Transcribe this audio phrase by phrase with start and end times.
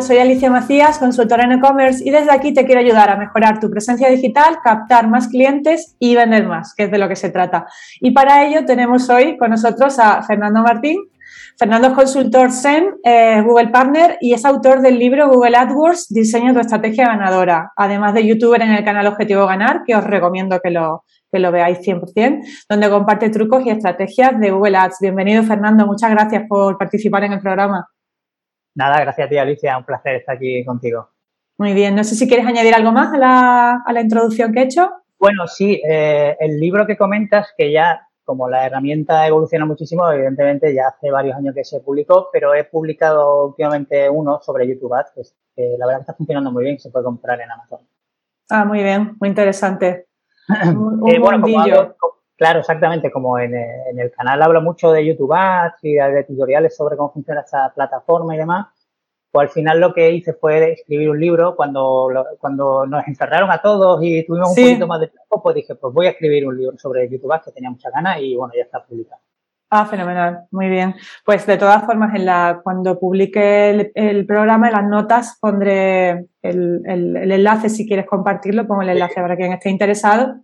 [0.00, 3.70] Soy Alicia Macías, consultora en e-commerce y desde aquí te quiero ayudar a mejorar tu
[3.70, 7.64] presencia digital, captar más clientes y vender más, que es de lo que se trata.
[8.00, 10.96] Y para ello tenemos hoy con nosotros a Fernando Martín.
[11.56, 16.52] Fernando es consultor SEM, eh, Google Partner y es autor del libro Google AdWords, Diseño
[16.52, 20.70] tu estrategia ganadora, además de youtuber en el canal Objetivo Ganar, que os recomiendo que
[20.70, 24.96] lo, que lo veáis 100%, donde comparte trucos y estrategias de Google Ads.
[25.00, 25.86] Bienvenido, Fernando.
[25.86, 27.86] Muchas gracias por participar en el programa.
[28.78, 29.76] Nada, gracias a ti, Alicia.
[29.76, 31.08] Un placer estar aquí contigo.
[31.58, 31.96] Muy bien.
[31.96, 34.88] No sé si quieres añadir algo más a la, introducción que he hecho.
[35.18, 35.82] Bueno, sí.
[35.84, 41.10] Eh, el libro que comentas, que ya como la herramienta evoluciona muchísimo, evidentemente ya hace
[41.10, 45.86] varios años que se publicó, pero he publicado últimamente uno sobre YouTube Ads, que la
[45.86, 47.80] verdad está funcionando muy bien, se puede comprar en Amazon.
[48.48, 50.06] Ah, muy bien, muy interesante.
[51.08, 51.44] Eh, bueno,
[52.36, 56.96] claro, exactamente, como en, el canal hablo mucho de YouTube Ads y de, tutoriales sobre
[56.96, 58.66] cómo funciona esta plataforma y demás,
[59.30, 63.60] pues al final lo que hice fue escribir un libro cuando, cuando nos encerraron a
[63.60, 66.56] todos y tuvimos un poquito más de tiempo, pues dije, pues voy a escribir un
[66.56, 69.20] libro sobre YouTube que tenía mucha ganas y bueno, ya está publicado.
[69.70, 70.94] Ah, fenomenal, muy bien.
[71.26, 76.82] Pues de todas formas, en la, cuando publique el, programa, en las notas pondré el,
[76.86, 80.40] enlace, si quieres compartirlo, pongo el enlace para quien esté interesado,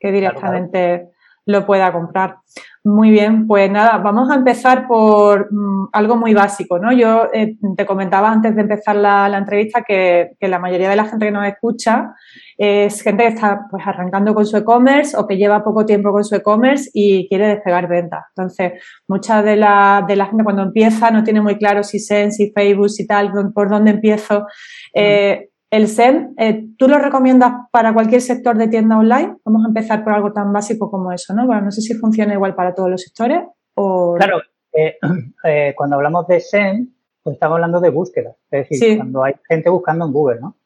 [0.00, 1.10] que directamente
[1.44, 2.38] lo pueda comprar.
[2.86, 6.92] Muy bien, pues nada, vamos a empezar por mm, algo muy básico, ¿no?
[6.92, 11.26] Yo eh, te comentaba antes de empezar la, entrevista que, la mayoría de la gente
[11.26, 12.14] que nos escucha
[12.56, 16.22] es gente que está pues arrancando con su e-commerce o que lleva poco tiempo con
[16.22, 18.22] su e-commerce y quiere despegar ventas.
[18.36, 18.74] Entonces,
[19.08, 22.52] mucha de la, de la gente cuando empieza no tiene muy claro si SEN, si
[22.52, 24.46] Facebook, si tal, por dónde empiezo.
[24.94, 29.36] Eh, el SEM, eh, ¿tú lo recomiendas para cualquier sector de tienda online?
[29.44, 31.46] Vamos a empezar por algo tan básico como eso, ¿no?
[31.46, 33.42] Bueno, no sé si funciona igual para todos los sectores
[33.74, 34.14] o...
[34.14, 34.40] Claro,
[34.72, 34.96] eh,
[35.44, 36.88] eh, cuando hablamos de SEM,
[37.22, 38.36] pues estamos hablando de búsqueda.
[38.50, 40.56] Es decir, cuando hay gente buscando en Google, ¿no?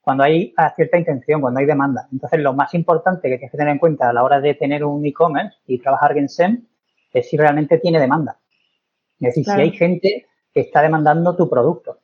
[0.00, 2.08] Cuando hay cierta intención, cuando hay demanda.
[2.10, 4.82] Entonces, lo más importante que tienes que tener en cuenta a la hora de tener
[4.82, 6.66] un e-commerce y trabajar en SEM
[7.12, 8.38] es si realmente tiene demanda.
[9.20, 11.98] Es decir, si hay gente que está demandando tu producto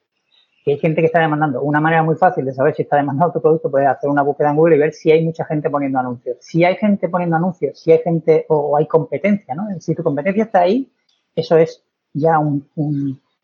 [0.66, 1.62] que hay gente que está demandando.
[1.62, 4.50] Una manera muy fácil de saber si está demandando tu producto, puedes hacer una búsqueda
[4.50, 6.38] en Google y ver si hay mucha gente poniendo anuncios.
[6.40, 9.68] Si hay gente poniendo anuncios, si hay gente o, hay competencia, ¿no?
[9.78, 10.90] Si tu competencia está ahí,
[11.36, 12.68] eso es ya un,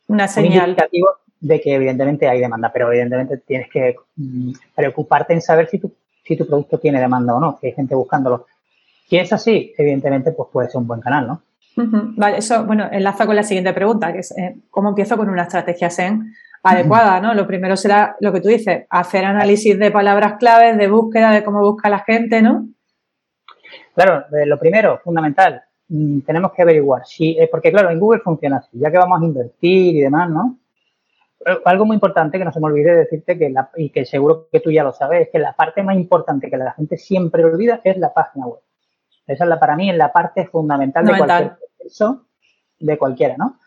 [0.08, 5.42] una señal indicativo de que evidentemente hay demanda, pero evidentemente tienes que mm, preocuparte en
[5.42, 5.92] saber si tu,
[6.24, 8.46] si tu producto tiene demanda o no, si hay gente buscándolo.
[9.06, 11.42] Si es así, evidentemente, pues puede ser un buen canal, ¿no?
[12.16, 15.44] Vale, eso, bueno, enlaza con la siguiente pregunta, que es eh, ¿cómo empiezo con una
[15.44, 17.34] estrategia SEN adecuada, ¿no?
[17.34, 21.42] Lo primero será lo que tú dices, hacer análisis de palabras claves, de búsqueda, de
[21.42, 22.68] cómo busca la gente, ¿no?
[23.94, 28.58] Claro, lo primero, fundamental, mm, tenemos que averiguar si, eh, porque claro, en Google funciona
[28.58, 30.58] así, ya que vamos a invertir y demás, ¿no?
[31.64, 34.70] Algo muy importante que no se me olvide decirte que y que seguro que tú
[34.70, 37.96] ya lo sabes, es que la parte más importante que la gente siempre olvida es
[37.98, 38.60] la página web.
[39.26, 42.26] Esa es la, para mí, es la parte fundamental, de cualquier proceso
[42.78, 43.58] de cualquiera, ¿no?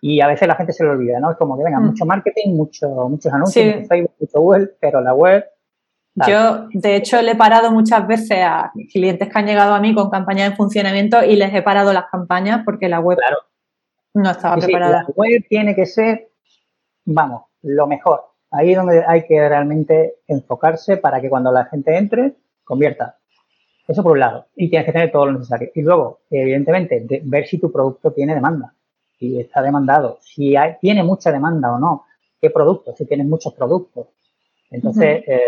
[0.00, 1.32] Y a veces la gente se lo olvida, ¿no?
[1.32, 1.86] Es como que venga, mm.
[1.86, 5.44] mucho marketing, mucho, muchos anuncios, mucho Facebook, mucho web, pero la web.
[6.26, 9.94] Yo, de hecho, le he parado muchas veces a clientes que han llegado a mí
[9.94, 13.18] con campañas en funcionamiento y les he parado las campañas porque la web
[14.14, 15.04] no estaba preparada.
[15.06, 16.30] la web tiene que ser,
[17.04, 18.24] vamos, lo mejor.
[18.50, 23.16] Ahí es donde hay que realmente enfocarse para que cuando la gente entre, convierta.
[23.86, 24.46] Eso por un lado.
[24.56, 25.70] Y tienes que tener todo lo necesario.
[25.74, 28.74] Y luego, evidentemente, ver si tu producto tiene demanda
[29.18, 32.04] si está demandado, si hay, tiene mucha demanda o no,
[32.40, 34.08] qué productos, si tienes muchos productos.
[34.70, 35.40] Entonces, eh,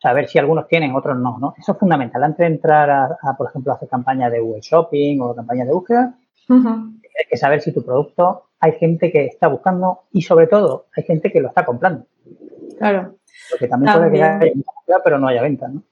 [0.00, 1.54] saber si algunos tienen, otros no, ¿no?
[1.58, 2.22] Eso es fundamental.
[2.22, 5.74] Antes de entrar a, por ejemplo, a hacer campañas de Google Shopping o campañas de
[5.74, 6.14] búsqueda,
[6.48, 11.02] hay que saber si tu producto hay gente que está buscando y sobre todo hay
[11.04, 12.06] gente que lo está comprando.
[12.78, 13.16] Claro.
[13.50, 14.52] Porque también, puede que haya
[15.02, 15.82] pero no haya venta, ¿no?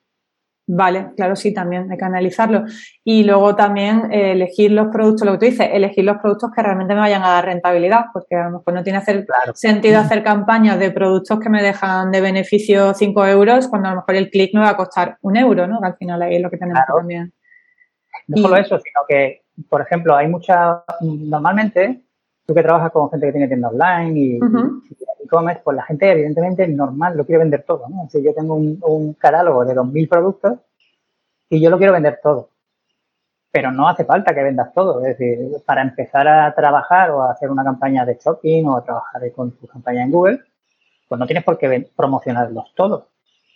[0.71, 2.65] Vale, claro, sí, también hay que analizarlo.
[3.03, 6.63] Y luego también eh, elegir los productos, lo que tú dices, elegir los productos que
[6.63, 10.23] realmente me vayan a dar rentabilidad, porque a lo mejor no tiene hacer sentido hacer
[10.23, 14.29] campañas de productos que me dejan de beneficio 5 euros, cuando a lo mejor el
[14.29, 15.81] clic me va a costar un euro, ¿no?
[15.81, 17.33] Que al final ahí es lo que tenemos también.
[18.27, 22.03] No solo eso, sino que, por ejemplo, hay mucha, normalmente,
[22.49, 24.37] tú que trabajas con gente que tiene tienda online y,
[25.23, 28.09] e-commerce, pues la gente evidentemente es normal, lo quiere vender todo, ¿no?
[28.11, 30.59] Si yo tengo un, catálogo de 2.000 productos
[31.51, 32.49] y yo lo quiero vender todo.
[33.51, 35.05] Pero no hace falta que vendas todo.
[35.05, 38.85] Es decir, para empezar a trabajar o a hacer una campaña de shopping o a
[38.85, 40.41] trabajar con tu campaña en Google,
[41.07, 43.09] pues no tienes por qué promocionarlos todos.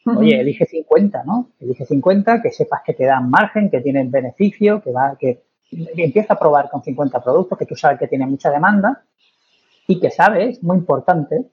[0.04, 1.48] Oye, elige 50, ¿no?
[1.60, 5.44] Elige 50, que sepas que te dan margen, que tienen beneficio, que va, que
[5.96, 9.04] empieza a probar con 50 productos, que tú sabes que tiene mucha demanda
[9.86, 11.50] y que sabes, muy importante,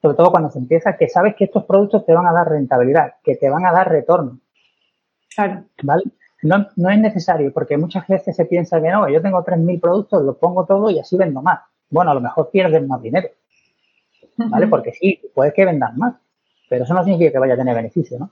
[0.00, 3.14] sobre todo cuando se empieza, que sabes que estos productos te van a dar rentabilidad,
[3.22, 4.38] que te van a dar retorno.
[5.34, 5.64] Claro.
[5.82, 6.04] ¿Vale?
[6.42, 10.22] No, no es necesario, porque muchas veces se piensa que no, yo tengo 3.000 productos,
[10.22, 11.60] los pongo todo y así vendo más.
[11.88, 13.28] Bueno, a lo mejor pierdes más dinero,
[14.36, 14.66] ¿vale?
[14.66, 16.16] Porque sí, puedes que vendas más,
[16.68, 18.30] pero eso no significa que vaya a tener beneficio, ¿no?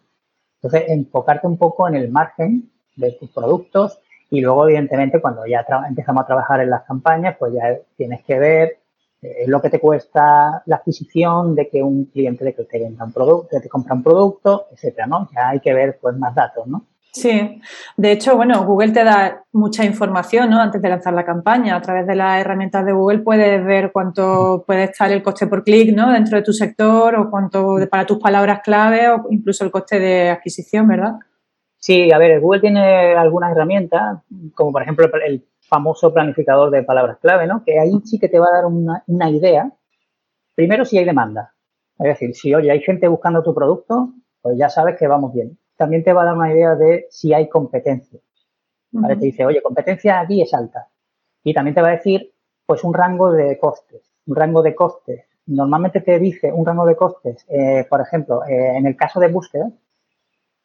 [0.57, 3.99] Entonces, enfocarte un poco en el margen de tus productos
[4.33, 8.39] y luego, evidentemente, cuando ya empezamos a trabajar en las campañas, pues ya tienes que
[8.39, 8.79] ver
[9.21, 13.05] eh, lo que te cuesta la adquisición de que un cliente de que te venda
[13.05, 15.29] un producto, que te compra un producto, etcétera, ¿no?
[15.35, 16.87] Ya hay que ver pues más datos, ¿no?
[17.13, 17.61] Sí,
[17.99, 20.59] de hecho, bueno, Google te da mucha información, ¿no?
[20.63, 21.77] Antes de lanzar la campaña.
[21.77, 25.63] A través de las herramientas de Google puedes ver cuánto puede estar el coste por
[25.63, 26.11] clic, ¿no?
[26.11, 30.31] Dentro de tu sector o cuánto para tus palabras clave o incluso el coste de
[30.31, 31.17] adquisición, ¿verdad?
[31.83, 34.21] Sí, a ver, Google tiene algunas herramientas,
[34.55, 37.65] como por ejemplo el famoso planificador de palabras clave, ¿no?
[37.65, 39.71] Que ahí sí que te va a dar una, una idea.
[40.55, 41.55] Primero, si hay demanda.
[41.99, 45.59] Es decir, si, oye, hay gente buscando tu producto, pues ya sabes que vamos bien
[45.83, 48.21] también te va a dar una idea de si hay competencia.
[48.93, 49.17] ¿vale?
[49.17, 50.89] Te dice, oye, competencia aquí es alta.
[51.43, 52.33] Y también te va a decir,
[52.65, 54.13] pues, un rango de costes.
[54.27, 55.25] Un rango de costes.
[55.47, 59.27] Normalmente te dice un rango de costes, eh, por ejemplo, eh, en el caso de
[59.27, 59.73] búsqueda,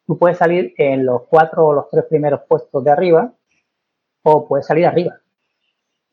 [0.08, 3.30] tú puedes salir en los cuatro o los tres primeros puestos de arriba
[4.22, 5.20] o puedes salir arriba.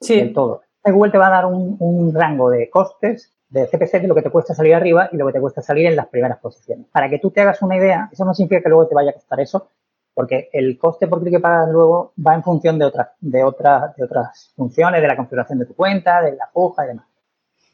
[0.02, 0.18] Sí.
[0.18, 0.62] Del todo.
[0.84, 4.22] Google te va a dar un, un rango de costes de CPC de lo que
[4.22, 6.88] te cuesta salir arriba y lo que te cuesta salir en las primeras posiciones.
[6.92, 9.14] Para que tú te hagas una idea, eso no significa que luego te vaya a
[9.14, 9.70] costar eso,
[10.14, 13.96] porque el coste por clic que pagas luego va en función de otras, de otras,
[13.96, 17.06] de otras funciones, de la configuración de tu cuenta, de la puja y demás.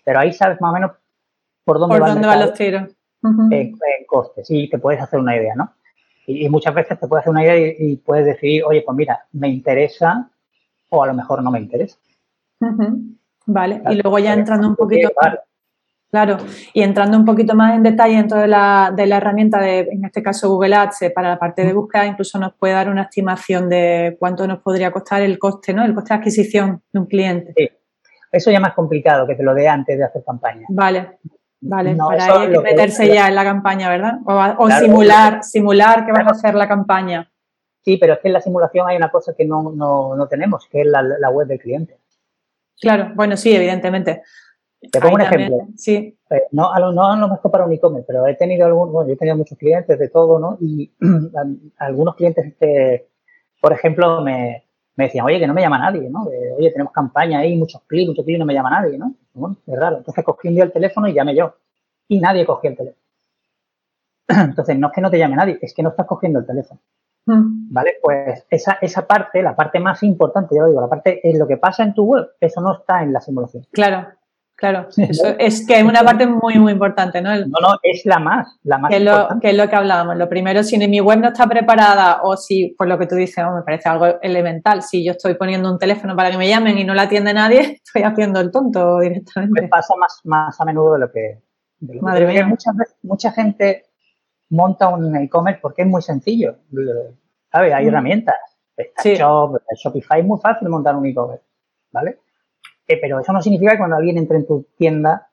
[0.05, 0.91] Pero ahí sabes más o menos
[1.65, 2.89] por dónde, ¿Por dónde van los tiros.
[3.23, 3.75] en,
[4.07, 5.73] costes y te puedes hacer una idea, ¿no?
[6.27, 9.49] Y, muchas veces te puedes hacer una idea y, puedes decidir, oye, pues mira, me
[9.49, 10.29] interesa
[10.89, 11.97] o a lo mejor no me interesa.
[13.45, 15.09] Vale, y luego ya entrando un poquito...
[16.11, 16.39] Claro,
[16.73, 20.03] y entrando un poquito más en detalle dentro de la, de la herramienta de, en
[20.03, 23.03] este caso, Google Ads, eh, para la parte de búsqueda, incluso nos puede dar una
[23.03, 25.85] estimación de cuánto nos podría costar el coste, ¿no?
[25.85, 27.53] El coste de adquisición de un cliente.
[27.55, 27.69] Sí,
[28.29, 30.65] eso ya es más complicado que te lo dé antes de hacer campaña.
[30.67, 31.17] Vale,
[31.61, 34.19] vale, para ahí hay que meterse ya en la campaña, ¿verdad?
[34.57, 37.31] O, simular, simular que vas a hacer la campaña.
[37.83, 40.67] Sí, pero es que en la simulación hay una cosa que no, no, no tenemos,
[40.69, 41.97] que es la, la web del cliente.
[42.79, 44.23] Claro, bueno, sí, evidentemente.
[44.91, 45.67] Te pongo un ejemplo.
[45.77, 46.17] sí.
[46.31, 49.09] Eh, no, a lo, no, no mejor para un e-commerce, pero he tenido algunos, bueno,
[49.09, 50.57] yo he tenido muchos clientes de todo, ¿no?
[50.59, 50.91] Y
[51.77, 53.09] algunos clientes, este,
[53.59, 54.65] por ejemplo, me,
[54.95, 56.23] me, decían, oye, que no me llama nadie, ¿no?
[56.23, 59.13] oye, tenemos campaña ahí, muchos clics, muchos clics, no me llama nadie, ¿no?
[59.33, 59.97] Bueno, es raro.
[59.97, 61.55] Entonces cogí un día el teléfono y llamé yo.
[62.07, 63.01] Y nadie cogió el teléfono.
[64.27, 66.79] Entonces, no es que no te llame nadie, es que no estás cogiendo el teléfono.
[67.25, 67.71] Mm.
[67.71, 67.95] ¿Vale?
[68.01, 71.47] Pues esa, esa parte, la parte más importante, ya lo digo, la parte es lo
[71.47, 73.65] que pasa en tu web, eso no está en la simulación.
[73.71, 74.07] Claro.
[74.61, 77.35] Claro, eso es que es una parte muy, muy importante, ¿no?
[77.35, 80.17] no, no, es la más, la más que es, lo, que es lo que hablábamos.
[80.17, 83.43] Lo primero, si mi web no está preparada o si, por lo que tú dices,
[83.43, 86.83] me parece algo elemental, si yo estoy poniendo un teléfono para que me llamen y
[86.83, 89.63] no la atiende nadie, estoy haciendo el tonto directamente.
[89.63, 91.41] Me pasa más, más a menudo de lo que...
[91.99, 92.45] Madre mía.
[92.45, 93.85] Muchas veces, mucha gente
[94.49, 96.57] monta un e-commerce porque es muy sencillo,
[97.51, 97.73] ¿sabes?
[97.73, 97.87] Hay mm.
[97.87, 98.35] herramientas.
[98.97, 99.15] sí.
[99.15, 101.45] Shopify es muy fácil montar un e-commerce,
[101.91, 102.19] ¿vale?
[102.87, 105.29] Eh, pero eso no significa que cuando alguien entre en tu tienda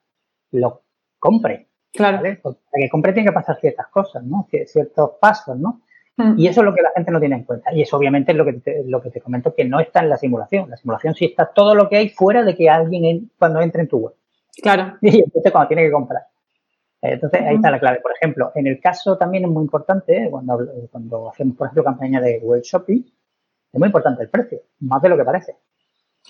[0.51, 0.83] lo
[1.17, 1.67] compre.
[1.91, 2.19] Claro.
[2.19, 4.47] Para que compre tiene que pasar ciertas cosas, ¿no?
[4.65, 5.81] Ciertos pasos, ¿no?
[6.17, 6.35] Mm.
[6.37, 7.73] Y eso es lo que la gente no tiene en cuenta.
[7.73, 10.09] Y eso obviamente es lo que te, lo que te comento que no está en
[10.09, 10.69] la simulación.
[10.69, 13.87] La simulación sí está todo lo que hay fuera de que alguien cuando entre en
[13.87, 14.13] tu web.
[14.61, 14.97] Claro.
[15.01, 16.23] Y entonces cuando tiene que comprar.
[17.01, 17.99] Entonces ahí está la clave.
[18.01, 20.59] Por ejemplo, en el caso también es muy importante, cuando,
[20.91, 23.01] cuando hacemos, por ejemplo, campaña de web shopping,
[23.71, 25.55] es muy importante el precio, más de lo que parece.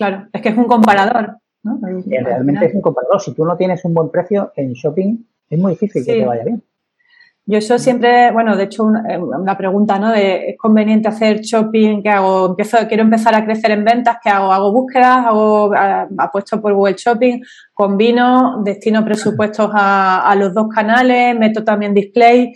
[0.00, 1.36] Claro, es que es un comparador.
[1.62, 1.78] ¿no?
[2.06, 3.20] Realmente es un comparador.
[3.20, 5.18] Si tú no tienes un buen precio en shopping,
[5.50, 6.62] es muy difícil que te vaya bien.
[7.44, 10.10] Yo eso siempre, bueno, de hecho una, eh, pregunta, ¿no?
[10.10, 12.02] De, ¿es conveniente hacer shopping?
[12.02, 12.46] ¿Qué hago?
[12.46, 14.50] Empiezo, quiero empezar a crecer en ventas, ¿qué hago?
[14.50, 15.26] ¿Hago búsquedas?
[15.26, 15.70] ¿Hago
[16.16, 17.42] apuesto por Google Shopping?
[17.74, 18.62] ¿Combino?
[18.64, 21.38] ¿Destino presupuestos a, a, los dos canales?
[21.38, 22.54] ¿Meto también display?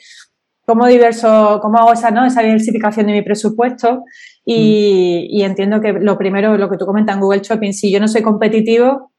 [0.67, 2.25] ¿Cómo diverso, cómo hago esa, ¿no?
[2.25, 4.05] esa diversificación de mi presupuesto?
[4.47, 8.09] Y, entiendo que lo primero, lo que tú comentas en Google Shopping, si yo no
[8.09, 9.13] soy competitivo,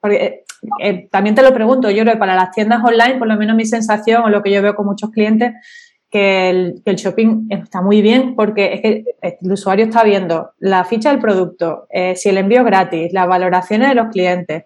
[0.00, 0.44] porque eh,
[0.80, 3.56] eh, también te lo pregunto, yo creo que para las tiendas online, por lo menos
[3.56, 5.52] mi sensación o lo que yo veo con muchos clientes,
[6.10, 11.10] que el, shopping está muy bien porque es que el usuario está viendo la ficha
[11.10, 14.64] del producto, eh, si el envío es gratis, las valoraciones de los clientes,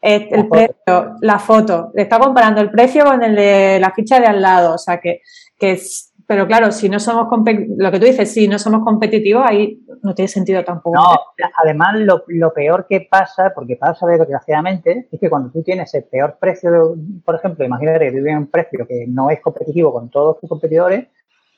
[0.00, 4.26] el precio, la foto, le está comparando el precio con el de la ficha de
[4.26, 5.20] al lado, o sea que,
[5.58, 5.78] que
[6.26, 7.28] pero claro, si no somos
[7.76, 10.96] lo que tú dices, si no somos competitivos, ahí no tiene sentido tampoco.
[10.96, 11.16] No,
[11.62, 16.36] además lo, peor que pasa, porque pasa desgraciadamente, es que cuando tú tienes el peor
[16.40, 20.40] precio, por ejemplo, imagínate que tú tienes un precio que no es competitivo con todos
[20.40, 21.06] tus competidores,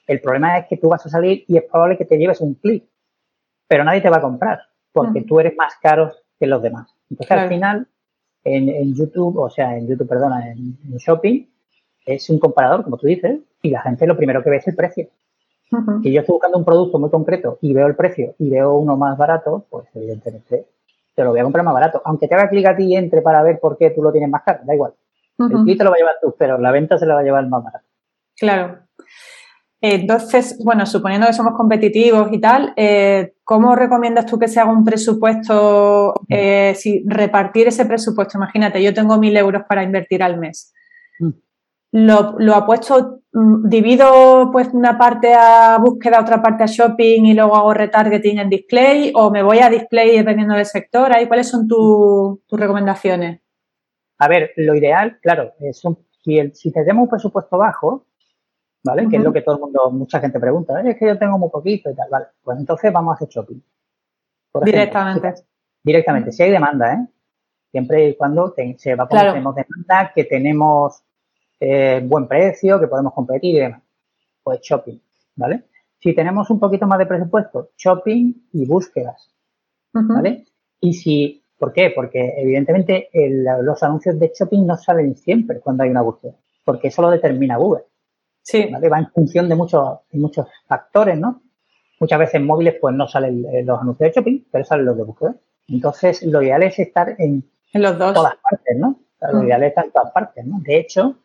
[0.06, 2.54] el problema es que tú vas a salir y es probable que te lleves un
[2.54, 2.84] clic,
[3.66, 4.60] pero nadie te va a comprar,
[4.92, 6.94] porque tú eres más caro que los demás.
[7.08, 7.88] Entonces al final,
[8.44, 11.46] en, YouTube, o sea, en YouTube, perdona, en Shopping,
[12.08, 14.74] es un comparador, como tú dices, y la gente lo primero que ve es el
[14.74, 15.08] precio.
[16.02, 18.96] Si yo estoy buscando un producto muy concreto y veo el precio y veo uno
[18.96, 20.64] más barato, pues evidentemente
[21.14, 22.00] te lo voy a comprar más barato.
[22.06, 24.30] Aunque te haga clic a ti y entre para ver por qué tú lo tienes
[24.30, 24.94] más caro, da igual.
[25.38, 27.24] El clic te lo va a llevar tú, pero la venta se la va a
[27.24, 27.84] llevar más barato.
[28.38, 28.78] Claro.
[29.80, 34.72] Entonces, bueno, suponiendo que somos competitivos y tal, eh, ¿cómo recomiendas tú que se haga
[34.72, 36.14] un presupuesto?
[36.30, 40.72] Eh, si repartir ese presupuesto, imagínate, yo tengo mil euros para invertir al mes
[41.92, 47.34] lo, lo apuesto, mm, divido pues una parte a búsqueda, otra parte a shopping y
[47.34, 51.12] luego hago retargeting en display o me voy a display dependiendo del sector.
[51.12, 53.40] Ahí, ¿cuáles son tus recomendaciones?
[54.18, 55.80] A ver, lo ideal, claro, es
[56.24, 58.06] si, el, si tenemos un presupuesto bajo,
[58.84, 59.08] ¿vale?
[59.08, 61.50] Que es lo que todo el mundo, mucha gente pregunta, es que yo tengo muy
[61.50, 62.26] poquito y tal, ¿vale?
[62.42, 63.60] Pues entonces vamos a hacer shopping.
[64.64, 65.34] directamente.
[65.84, 67.06] directamente, si hay demanda, ¿eh?
[67.70, 71.04] Siempre y cuando se va a poner, tenemos demanda, que tenemos
[71.60, 73.82] eh, buen precio, que podemos competir y demás.
[74.42, 74.98] Pues shopping,
[75.36, 75.64] ¿vale?
[75.98, 79.34] Si tenemos un poquito más de presupuesto, shopping y búsquedas,
[79.92, 80.46] ¿vale?
[80.80, 81.90] Y si, ¿por qué?
[81.94, 83.10] Porque evidentemente
[83.62, 86.34] los anuncios de shopping no salen siempre cuando hay una búsqueda,
[86.64, 87.82] porque eso lo determina Google.
[88.42, 88.68] Sí.
[88.70, 88.88] ¿vale?
[88.88, 91.42] Va en función de muchos, de muchos factores, ¿no?
[92.00, 94.96] Muchas veces en móviles pues no salen eh, los anuncios de shopping, pero salen los
[94.96, 95.34] de búsqueda.
[95.66, 98.14] Entonces, lo ideal es estar en, en los dos.
[98.14, 99.00] todas partes, ¿no?
[99.32, 100.60] Lo ideal es estar en todas partes, ¿no?
[100.60, 101.16] De hecho,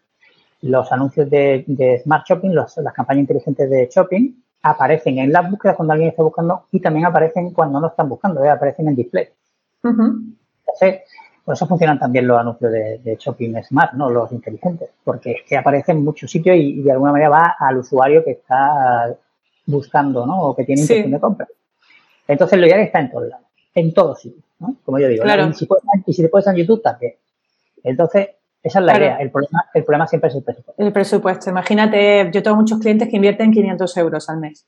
[0.63, 5.93] los anuncios de, Smart Shopping, las campañas inteligentes de shopping, aparecen en las búsquedas cuando
[5.93, 8.49] alguien está buscando y también aparecen cuando no están buscando, ¿eh?
[8.49, 9.27] aparecen en display.
[9.83, 11.01] Entonces,
[11.43, 14.09] por eso funcionan también los anuncios de, shopping smart, ¿no?
[14.09, 17.77] Los inteligentes, porque es que aparecen en muchos sitios y, de alguna manera va al
[17.79, 19.13] usuario que está
[19.65, 20.43] buscando, ¿no?
[20.43, 21.47] O que tiene intención de compra.
[22.25, 24.77] Entonces, lo ideal está en todos lados, en todos sitios, ¿no?
[24.85, 27.15] Como yo digo, y, si puedes, y si te puedes en YouTube también.
[27.83, 28.29] Entonces,
[28.63, 29.17] esa es la idea.
[29.17, 30.81] El problema, el problema siempre es el presupuesto.
[30.81, 31.49] El presupuesto.
[31.49, 34.65] Imagínate, yo tengo muchos clientes que invierten 500 euros al mes.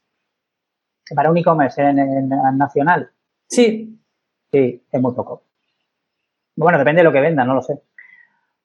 [1.16, 3.10] Para un e-commerce en, nacional.
[3.48, 3.98] Sí.
[4.52, 5.44] Sí, es muy poco.
[6.58, 7.82] Bueno, depende de lo que venda, no lo sé.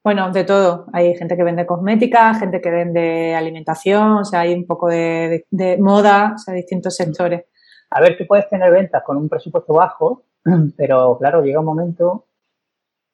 [0.02, 0.86] Bueno, de todo.
[0.92, 5.44] Hay gente que vende cosmética, gente que vende alimentación, o sea, hay un poco de,
[5.78, 7.44] moda, o sea, distintos sectores.
[7.90, 10.24] A ver, tú puedes tener ventas con un presupuesto bajo,
[10.76, 12.26] pero claro, llega un momento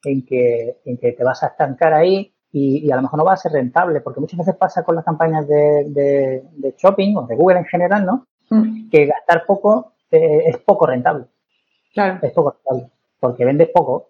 [0.03, 3.33] en que, en que te vas a estancar ahí y, a lo mejor no va
[3.33, 6.43] a ser rentable, porque muchas veces pasa con las campañas de,
[6.77, 8.27] shopping o de Google en general, ¿no?
[8.49, 8.89] Mm.
[8.89, 11.25] Que gastar poco eh, es poco rentable.
[11.93, 12.19] Claro.
[12.21, 14.09] Es poco rentable, porque vendes poco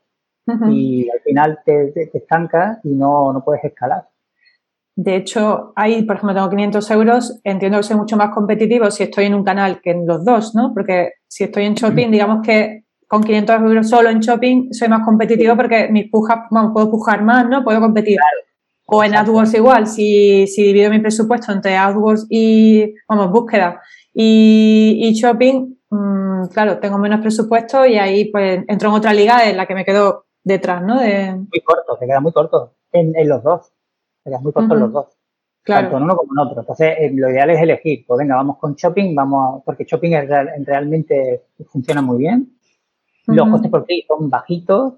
[0.70, 4.08] y al final te, te, estancas y no, no puedes escalar.
[4.96, 9.03] De hecho, ahí, por ejemplo, tengo 500 euros, entiendo que soy mucho más competitivo si
[9.03, 10.74] estoy en un canal que en los dos, ¿no?
[10.74, 15.06] Porque si estoy en shopping, digamos que con 500 euros solo en shopping soy más
[15.06, 17.64] competitivo porque mis pujas, bueno, puedo pujar más, ¿no?
[17.64, 18.18] Puedo competir.
[18.86, 23.82] O en AdWords igual, si, si divido mi presupuesto entre AdWords y, vamos, búsqueda
[24.14, 29.58] y, shopping, mm, claro, tengo menos presupuesto y ahí pues entro en otra liga en
[29.58, 31.00] la que me quedo detrás, ¿no?
[31.00, 31.34] De...
[31.34, 33.72] Muy corto, te queda muy corto en, los dos.
[34.24, 35.18] Te quedas muy corto en los dos.
[35.64, 35.88] Claro.
[35.88, 36.62] Tanto en uno como en otro.
[36.62, 38.06] Entonces, eh, lo ideal es elegir.
[38.08, 40.30] Pues venga, vamos con shopping, vamos porque shopping es
[40.66, 42.57] realmente funciona muy bien
[43.27, 44.93] los costes por clic son bajitos.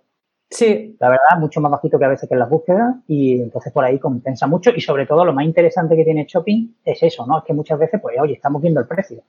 [0.49, 0.95] Sí.
[0.99, 3.85] La verdad, mucho más bajito que a veces que en las búsquedas y entonces por
[3.85, 7.39] ahí compensa mucho y sobre todo lo más interesante que tiene Shopping es eso, ¿no?
[7.39, 9.23] Es que muchas veces, pues, oye, estamos viendo el precio.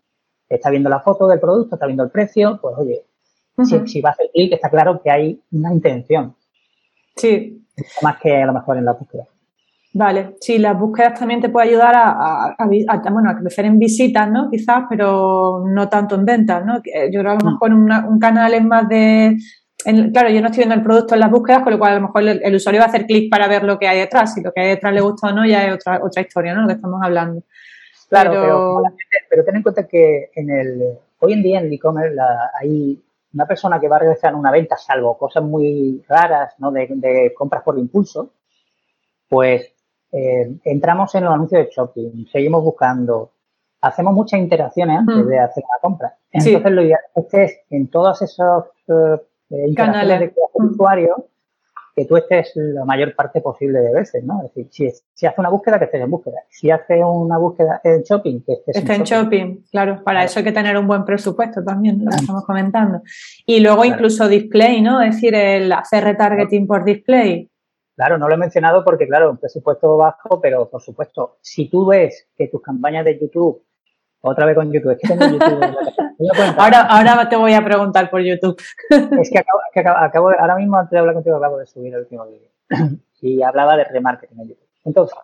[0.49, 3.04] Está viendo la foto del producto, está viendo el precio, pues, oye,
[3.64, 6.35] si, si, va a hacer clic, está claro que hay una intención.
[7.16, 7.66] Sí.
[8.02, 9.26] Más que a lo mejor en la búsqueda.
[9.93, 12.57] Vale, sí, las búsquedas también te puede ayudar a,
[13.11, 14.49] bueno, a crecer en visitas, ¿no?
[14.49, 16.77] Quizás, pero no tanto en ventas, ¿no?
[16.77, 17.53] Yo creo que a lo mm.
[17.53, 17.75] mejor
[18.09, 19.37] un canal es más de...
[20.13, 22.03] claro, yo no estoy viendo el producto en las búsquedas, con lo cual a lo
[22.03, 24.33] mejor el, usuario va a hacer clic para ver lo que hay detrás.
[24.33, 26.63] Si lo que hay detrás le gusta o no, ya es otra, otra historia, ¿no?
[26.63, 27.43] Lo que estamos hablando.
[28.09, 28.83] Claro, pero,
[29.29, 30.83] pero, ten en cuenta que en el,
[31.19, 32.17] hoy en día en el e-commerce
[32.61, 33.01] hay
[33.35, 36.71] una persona que va a realizar una venta, salvo cosas muy raras, ¿no?
[36.71, 38.35] De, de compras por impulso,
[39.29, 39.73] pues
[40.12, 43.33] eh, entramos en los anuncios de shopping, seguimos buscando,
[43.81, 45.29] hacemos muchas interacciones antes mm.
[45.29, 46.17] de hacer la compra.
[46.33, 50.64] Entonces, lo ideal es que en todos esos eh, canales de mm.
[50.64, 51.26] usuario
[51.95, 54.43] que tú estés la mayor parte posible de veces, ¿no?
[54.45, 56.37] Es decir, si, si hace una búsqueda, que estés en búsqueda.
[56.49, 59.64] Si hace una búsqueda en shopping, que estés Esté en shopping.
[59.71, 60.02] claro.
[60.05, 63.02] Para eso hay que tener un buen presupuesto también, lo que estamos comentando.
[63.45, 65.02] Y luego incluso display, ¿no?
[65.02, 67.50] Es decir, el hacer retargeting por display.
[67.97, 71.87] Claro, no lo he mencionado porque, claro, un presupuesto bajo, pero por supuesto, si tú
[71.87, 73.63] ves que tus campañas de YouTube
[74.23, 74.93] otra vez con YouTube.
[74.93, 75.65] Es que tengo YouTube.
[76.59, 78.61] ahora, ahora te voy a preguntar por YouTube.
[78.91, 82.27] es que acabo, acabo, ahora mismo antes de hablar contigo acabo de subir el último
[82.27, 82.49] vídeo.
[83.23, 84.69] y hablaba de remarketing en YouTube.
[84.85, 85.19] Entonces,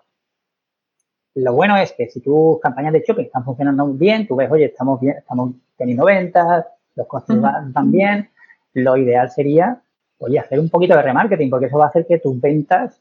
[1.35, 4.67] lo bueno es que si tus campañas de shopping están funcionando bien, tú ves, oye,
[4.67, 8.31] estamos bien, estamos teniendo ventas, los costes van, bien,
[8.73, 9.83] lo ideal sería,
[10.19, 13.01] oye, hacer un poquito de remarketing, porque eso va a hacer que tus ventas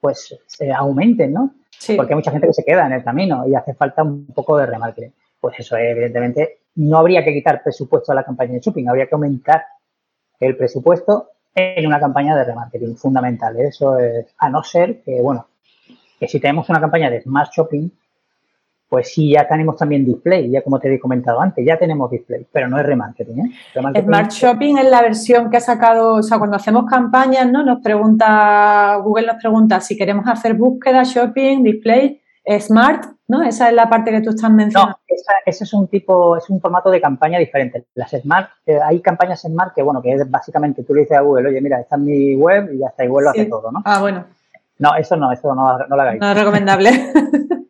[0.00, 1.54] pues se aumenten, ¿no?
[1.96, 4.56] Porque hay mucha gente que se queda en el camino y hace falta un poco
[4.56, 5.12] de remarketing.
[5.40, 9.14] Pues eso, evidentemente, no habría que quitar presupuesto a la campaña de shopping, habría que
[9.14, 9.64] aumentar
[10.40, 13.58] el presupuesto en una campaña de remarketing, fundamental.
[13.60, 15.48] Eso es, a no ser que, bueno,
[16.18, 17.90] que si tenemos una campaña de Smart Shopping,
[18.92, 22.46] pues sí, ya tenemos también display, ya como te he comentado antes, ya tenemos display,
[22.52, 23.46] pero no es remarketing.
[23.46, 24.02] ¿eh?
[24.02, 27.64] Smart Shopping es la versión que ha sacado, o sea, cuando hacemos campañas, ¿no?
[27.64, 32.20] Nos pregunta, Google nos pregunta si queremos hacer búsqueda, shopping, display,
[32.60, 33.42] Smart, ¿no?
[33.42, 34.98] Esa es la parte que tú estás mencionando.
[35.08, 35.14] No,
[35.46, 37.86] ese es un tipo, es un formato de campaña diferente.
[37.94, 41.22] Las Smart, eh, hay campañas Smart que, bueno, que es básicamente tú le dices a
[41.22, 43.72] Google, oye, mira, esta es mi web y ya está, y Google lo hace todo,
[43.72, 43.80] ¿no?
[43.86, 44.26] Ah, bueno.
[44.78, 46.20] No, eso no, eso no, no lo hagáis.
[46.20, 46.90] No es recomendable.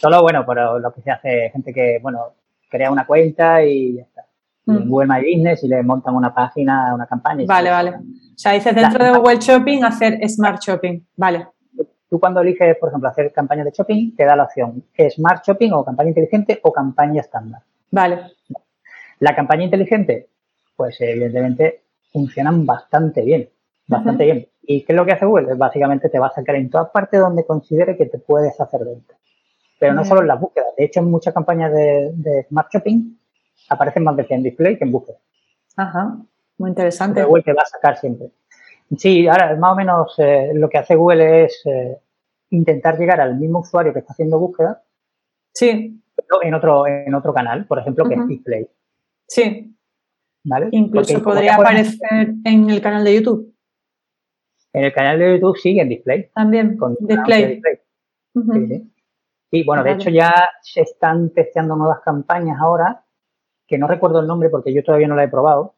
[0.00, 2.34] Solo, bueno, pero lo que se hace, gente que, bueno,
[2.70, 4.24] crea una cuenta y ya está.
[4.66, 4.76] Mm.
[4.76, 7.44] En Google My Business y le montan una página, una campaña.
[7.48, 7.90] Vale, vale.
[7.90, 11.00] O sea, dices dentro de Google Shopping hacer Smart Shopping.
[11.16, 11.48] Vale.
[12.08, 15.72] Tú cuando eliges, por ejemplo, hacer campaña de shopping, te da la opción Smart Shopping
[15.72, 17.62] o campaña inteligente o campaña estándar.
[17.90, 18.20] Vale.
[19.18, 20.28] La campaña inteligente,
[20.76, 23.48] pues evidentemente funcionan bastante bien,
[23.88, 24.46] bastante bien.
[24.62, 25.54] ¿Y qué es lo que hace Google?
[25.54, 29.17] Básicamente te va a sacar en todas partes donde considere que te puedes hacer venta
[29.78, 30.74] pero no solo en las búsquedas.
[30.76, 33.16] De hecho, en muchas campañas de, Smart Shopping
[33.68, 35.18] aparecen más veces en display que en búsqueda.
[35.76, 36.16] Ajá,
[36.58, 37.22] muy interesante.
[37.24, 38.30] Google te va a sacar siempre.
[38.96, 41.98] Sí, ahora más o menos eh, lo que hace Google es eh,
[42.50, 44.82] intentar llegar al mismo usuario que está haciendo búsqueda.
[45.52, 46.02] Sí.
[46.16, 48.68] Pero en otro, en otro canal, por ejemplo, que es display.
[49.26, 49.76] Sí.
[50.44, 50.68] ¿Vale?
[50.72, 53.54] Incluso podría aparecer en el canal de YouTube.
[54.72, 56.30] En el canal de YouTube sí, en display.
[56.34, 56.76] También.
[56.76, 57.60] Con display.
[57.62, 57.72] sí.
[58.34, 58.90] Sí,
[59.64, 60.32] bueno, de hecho ya
[60.62, 63.04] se están testeando nuevas campañas ahora,
[63.66, 65.74] que no recuerdo el nombre porque yo todavía no la he probado,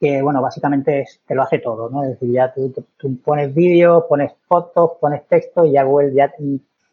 [0.00, 2.04] que bueno, básicamente te lo hace todo, ¿no?
[2.04, 6.32] Es decir, ya tú, pones vídeos, pones fotos, pones texto y ya Google ya,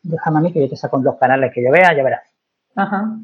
[0.01, 2.33] déjame a mí que yo te saco los canales que yo vea, ya verás.
[2.75, 3.19] Ajá.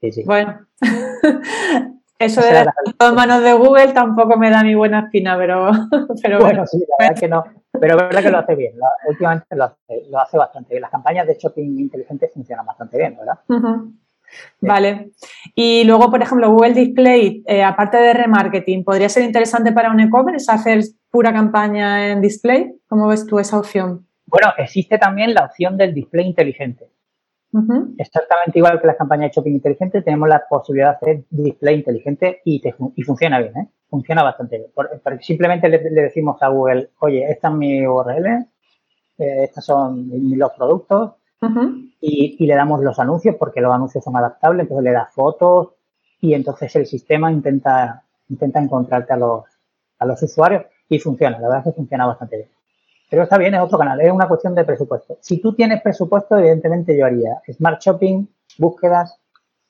[0.00, 0.24] Sí, sí.
[0.24, 0.66] Bueno.
[2.18, 5.70] Eso de las manos de Google tampoco me da mi buena espina, pero,
[6.22, 6.66] pero bueno.
[6.66, 7.44] sí, la verdad que no.
[7.80, 8.72] Pero es verdad que lo hace bien.
[9.08, 10.82] últimamente lo hace, lo hace, bastante bien.
[10.82, 13.38] Las campañas de shopping inteligente funcionan bastante bien, ¿verdad?
[14.60, 15.10] Vale.
[15.54, 20.00] Y luego, por ejemplo, Google Display, eh, aparte de remarketing, ¿podría ser interesante para un
[20.00, 22.74] e-commerce hacer pura campaña en display?
[22.88, 24.06] ¿Cómo ves tú esa opción?
[24.26, 26.90] Bueno, existe también la opción del display inteligente.
[27.96, 32.40] Exactamente igual que las campañas de shopping inteligente, tenemos la posibilidad de hacer display inteligente
[32.44, 32.62] y,
[32.94, 33.68] y funciona bien, ¿eh?
[33.88, 34.70] Funciona bastante bien.
[34.74, 38.26] porque simplemente le, decimos a Google, oye, esta es mi URL,
[39.18, 41.12] eh, estos son los productos
[42.00, 45.70] y, le damos los anuncios porque los anuncios son adaptables, entonces le das fotos
[46.20, 49.44] y entonces el sistema intenta, intenta encontrarte a los,
[49.98, 52.57] a los usuarios y funciona, la verdad es que funciona bastante bien.
[53.10, 55.18] Pero está bien, es otro canal, es una cuestión de presupuesto.
[55.20, 58.26] Si tú tienes presupuesto, evidentemente yo haría Smart Shopping,
[58.58, 59.18] búsquedas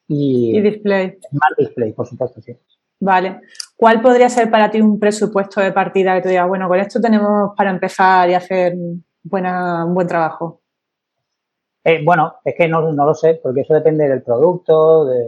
[0.09, 1.19] y, y Display.
[1.31, 2.57] Smart Display, por supuesto, sí.
[3.01, 3.41] Vale.
[3.77, 7.01] ¿Cuál podría ser para ti un presupuesto de partida que tú digas, bueno, con esto
[7.01, 8.75] tenemos para empezar y hacer
[9.23, 10.63] buena, un buen trabajo?
[11.85, 15.25] Eh, bueno, es que no, no, lo sé, porque eso depende del producto, de,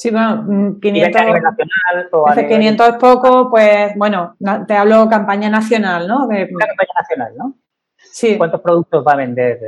[0.00, 4.34] Sí, bueno, 500, mm, 500 es poco, pues bueno,
[4.66, 6.26] te hablo campaña nacional, ¿no?
[6.26, 7.58] De, Una campaña nacional, ¿no?
[7.98, 8.38] Sí.
[8.38, 9.60] ¿Cuántos productos va a vender?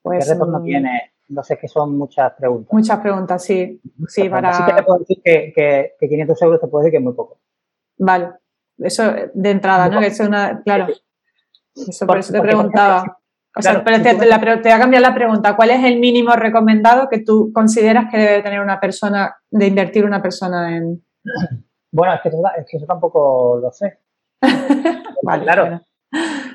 [0.00, 1.12] Pues, ¿Qué retorno mm, tiene?
[1.30, 2.72] No sé, que son muchas preguntas.
[2.72, 3.80] Muchas preguntas, sí.
[4.06, 4.50] Sí, para...
[4.50, 5.52] Así que te puedo decir que,
[5.98, 7.40] que, 500 euros te puedo decir que es muy poco.
[7.98, 8.34] Vale.
[8.78, 9.02] Eso
[9.34, 9.98] de entrada, ¿no?
[9.98, 10.62] Que es una...
[10.62, 10.86] Claro.
[11.74, 13.18] Eso por eso te preguntaba.
[13.56, 15.54] O sea, pero te, voy a cambiar la pregunta.
[15.54, 20.04] ¿Cuál es el mínimo recomendado que tú consideras que debe tener una persona, de invertir
[20.04, 21.04] una persona en...?
[21.92, 24.00] Bueno, es que, es que eso tampoco lo sé.
[25.22, 25.80] vale, claro.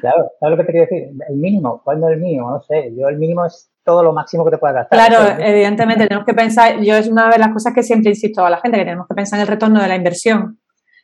[0.01, 1.09] Claro, ¿sabes lo que te quiero decir?
[1.29, 2.51] El mínimo, ¿cuál es el mínimo?
[2.51, 5.09] No sé, yo el mínimo es todo lo máximo que te puedas gastar.
[5.09, 8.49] Claro, evidentemente tenemos que pensar, yo es una de las cosas que siempre insisto a
[8.49, 10.59] la gente, que tenemos que pensar en el retorno de la inversión.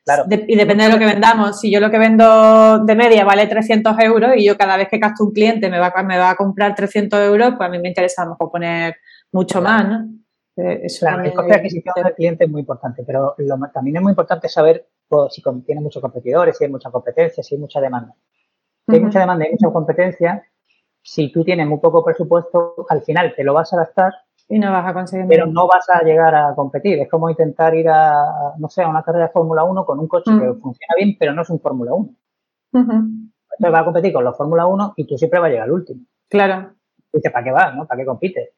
[0.05, 0.25] Claro.
[0.29, 1.59] y depende de lo que vendamos.
[1.59, 4.99] Si yo lo que vendo de media vale 300 euros y yo cada vez que
[4.99, 7.87] gasto un cliente me va, me va a comprar 300 euros, pues a mí me
[7.87, 8.97] interesa a lo mejor poner
[9.31, 10.07] mucho más, ¿no?
[10.57, 13.35] Eh, eso claro, el coste de adquisición del cliente es muy importante, pero
[13.73, 17.55] también es muy importante saber pues, si tiene muchos competidores, si hay mucha competencia, si
[17.55, 18.13] hay mucha demanda.
[18.87, 20.43] Si hay mucha demanda y mucha competencia,
[21.01, 24.13] si tú tienes muy poco presupuesto, al final te lo vas a gastar
[24.47, 25.27] y no vas a conseguir.
[25.27, 26.99] Pero no vas a llegar a competir.
[26.99, 30.07] Es como intentar ir a, no sé, a una carrera de Fórmula 1 con un
[30.07, 30.61] coche que mm.
[30.61, 32.15] funciona bien, pero no es un Fórmula 1.
[32.73, 35.71] Entonces vas a competir con los Fórmula 1 y tú siempre vas a llegar al
[35.71, 36.01] último.
[36.29, 36.73] Claro.
[37.11, 37.75] Dices, ¿para qué vas?
[37.75, 37.87] ¿no?
[37.87, 38.49] ¿Para qué compites?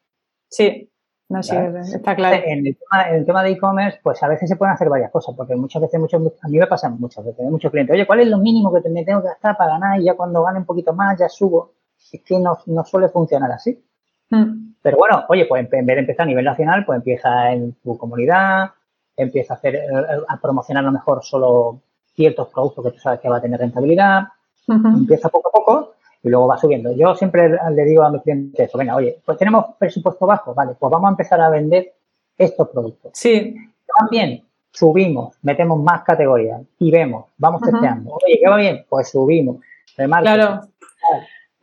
[0.50, 0.89] Sí,
[1.30, 2.41] no sé, está claro.
[2.45, 5.12] En el tema, en el tema de e-commerce, pues a veces se pueden hacer varias
[5.12, 8.21] cosas, porque muchas veces, muchos, a mí me pasan muchas veces, muchos clientes, oye, ¿cuál
[8.21, 10.00] es lo mínimo que me tengo que gastar para ganar?
[10.00, 11.73] Y ya cuando gane un poquito más, ya subo.
[12.12, 13.84] Es que no, no suele funcionar así.
[14.30, 14.74] Mm.
[14.82, 17.98] Pero bueno, oye, pues en vez de empezar a nivel nacional, pues empieza en tu
[17.98, 18.72] comunidad,
[19.16, 19.90] empieza a hacer, eh,
[20.28, 21.82] a promocionar a lo mejor solo
[22.16, 24.24] ciertos productos que tú sabes que va a tener rentabilidad,
[24.68, 26.92] empieza poco a poco y luego va subiendo.
[26.94, 30.92] Yo siempre le digo a mis clientes venga, oye, pues tenemos presupuesto bajo, vale, pues
[30.92, 31.94] vamos a empezar a vender
[32.38, 33.12] estos productos.
[33.13, 33.56] Sí.
[34.00, 38.12] También subimos, metemos más categorías y vemos, vamos testeando.
[38.24, 38.86] Oye, ¿qué va bien?
[38.88, 39.58] Pues subimos.
[39.96, 40.62] Claro.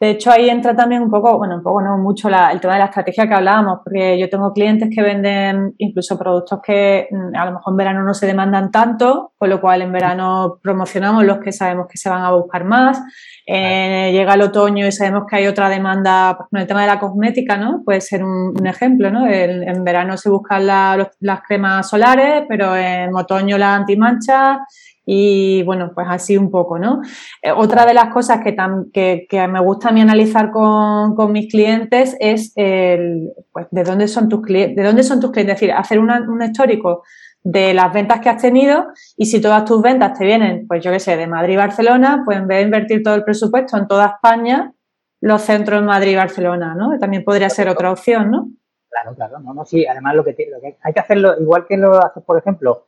[0.01, 2.81] De hecho, ahí entra también un poco, bueno, un poco no mucho el tema de
[2.81, 7.47] la estrategia que hablábamos, porque yo tengo clientes que venden incluso productos que mm, a
[7.47, 11.39] lo mejor en verano no se demandan tanto, con lo cual en verano promocionamos los
[11.39, 13.01] que sabemos que se van a buscar más.
[13.47, 16.89] Eh, llega el otoño y sabemos que hay otra demanda, pues, con el tema de
[16.89, 17.83] la cosmética, ¿no?
[17.85, 19.29] Puede ser un, ejemplo, ¿no?
[19.29, 24.61] en verano se buscan las cremas solares, pero en otoño la antimancha
[25.07, 27.03] y bueno, pues así un poco, ¿no?
[27.43, 31.51] Eh, otra de las cosas que, que, me gusta a mí analizar con, con mis
[31.51, 35.61] clientes es el, pues, de dónde son tus clientes, de dónde son tus clientes, es
[35.61, 37.03] decir, hacer un histórico
[37.43, 38.87] de las ventas que has tenido
[39.17, 42.23] y si todas tus ventas te vienen, pues yo qué sé, de Madrid y Barcelona,
[42.25, 44.73] pues en vez de invertir todo el presupuesto en toda España,
[45.21, 46.99] los centros en Madrid y Barcelona, ¿no?
[46.99, 48.49] También podría ser otra opción, ¿no?
[48.89, 51.99] Claro, claro, no, no, sí, además que, lo que hay que hacerlo, igual que lo
[51.99, 52.87] haces, por ejemplo,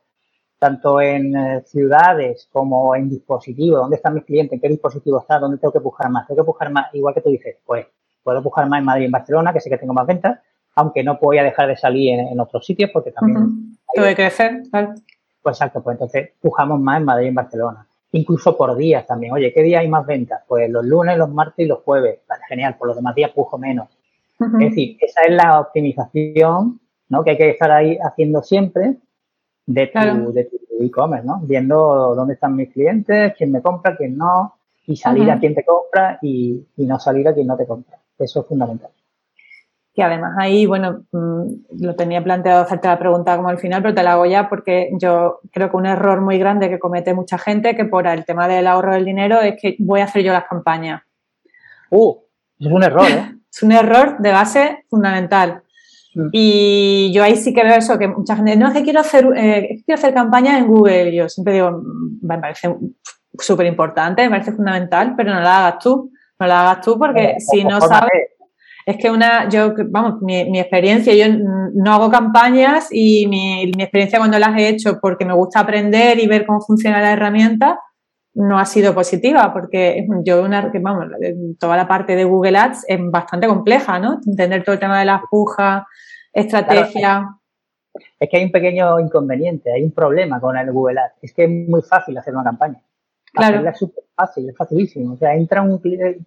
[0.59, 5.39] tanto en eh, ciudades como en dispositivos, dónde están mis clientes, en qué dispositivo está,
[5.39, 7.85] dónde tengo que buscar más, tengo que buscar más, igual que tú dices, pues
[8.23, 10.39] puedo buscar más en Madrid y en Barcelona, que sé que tengo más ventas,
[10.75, 13.77] aunque no voy a dejar de salir en, otros sitios porque también...
[13.95, 14.93] Puede crecer, claro.
[15.41, 17.87] Pues exacto, pues entonces pujamos más en Madrid y en Barcelona.
[18.11, 19.33] Incluso por días también.
[19.33, 20.41] Oye, ¿qué día hay más ventas?
[20.47, 22.19] Pues los lunes, los martes y los jueves.
[22.27, 23.87] Vale, genial, por los demás días pujo menos.
[24.39, 27.23] Es decir, esa es la optimización ¿no?
[27.23, 28.97] que hay que estar ahí haciendo siempre
[29.67, 31.39] de tu e-commerce, ¿no?
[31.43, 34.55] Viendo dónde están mis clientes, quién me compra, quién no,
[34.87, 37.99] y salir a quien te compra y, no salir a quien no te compra.
[38.17, 38.89] Eso es fundamental.
[39.93, 41.43] Y además ahí, bueno, mm,
[41.81, 44.91] lo tenía planteado hacerte la pregunta como al final, pero te la hago ya porque
[44.93, 48.47] yo creo que un error muy grande que comete mucha gente que por el tema
[48.47, 51.01] del ahorro del dinero es que voy a hacer yo las campañas.
[51.89, 52.15] Uh,
[52.59, 53.35] es un error, ¿eh?
[53.51, 55.63] es un error de base fundamental.
[56.17, 56.29] Mm.
[56.31, 59.27] Y yo ahí sí que veo eso, que mucha gente, no, es que quiero hacer,
[59.35, 61.15] eh, quiero hacer campaña en Google.
[61.15, 62.75] yo siempre digo, mm, me parece
[63.37, 66.11] súper importante, me parece fundamental, pero no la hagas tú.
[66.39, 68.11] No la hagas tú porque si no sabes...
[68.85, 71.25] Es que una, yo, vamos, mi, experiencia, yo
[71.73, 76.17] no hago campañas y mi, mi, experiencia cuando las he hecho porque me gusta aprender
[76.19, 77.81] y ver cómo funciona la herramienta,
[78.37, 81.05] no ha sido positiva porque yo una, vamos,
[81.59, 84.19] toda la parte de Google Ads es bastante compleja, ¿no?
[84.25, 85.83] Entender todo el tema de las pujas,
[86.41, 87.39] estrategia.
[88.19, 91.23] es que hay un pequeño inconveniente, hay un problema con el Google Ads.
[91.23, 92.81] Es que es muy fácil hacer una campaña.
[93.33, 93.67] Claro.
[93.67, 95.13] Es súper fácil, es facilísimo.
[95.13, 95.81] O sea, entra un,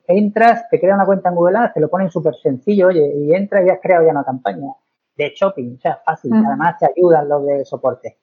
[0.07, 3.35] entras, te crea una cuenta en Google Ads, te lo ponen súper sencillo, oye, y
[3.35, 4.73] entras y has creado ya una campaña
[5.17, 5.77] de shopping.
[5.77, 6.33] O sea, fácil.
[6.35, 8.19] Además, te ayudan los de soporte.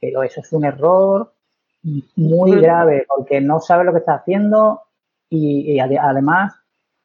[0.00, 1.32] Pero eso es un error
[2.16, 4.82] muy grave porque no sabes lo que estás haciendo
[5.28, 6.54] y, además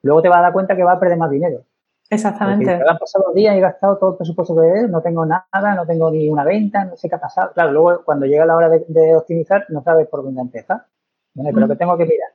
[0.01, 1.63] luego te vas a dar cuenta que va a perder más dinero.
[2.09, 2.65] Exactamente.
[2.65, 5.75] Me han pasado días y he gastado todo el presupuesto que es, no tengo nada,
[5.75, 7.51] no tengo ni una venta, no sé qué ha pasado.
[7.53, 10.85] Claro, luego cuando llega la hora de, optimizar no sabes por dónde empezar.
[11.33, 12.29] Pero que tengo que mirar.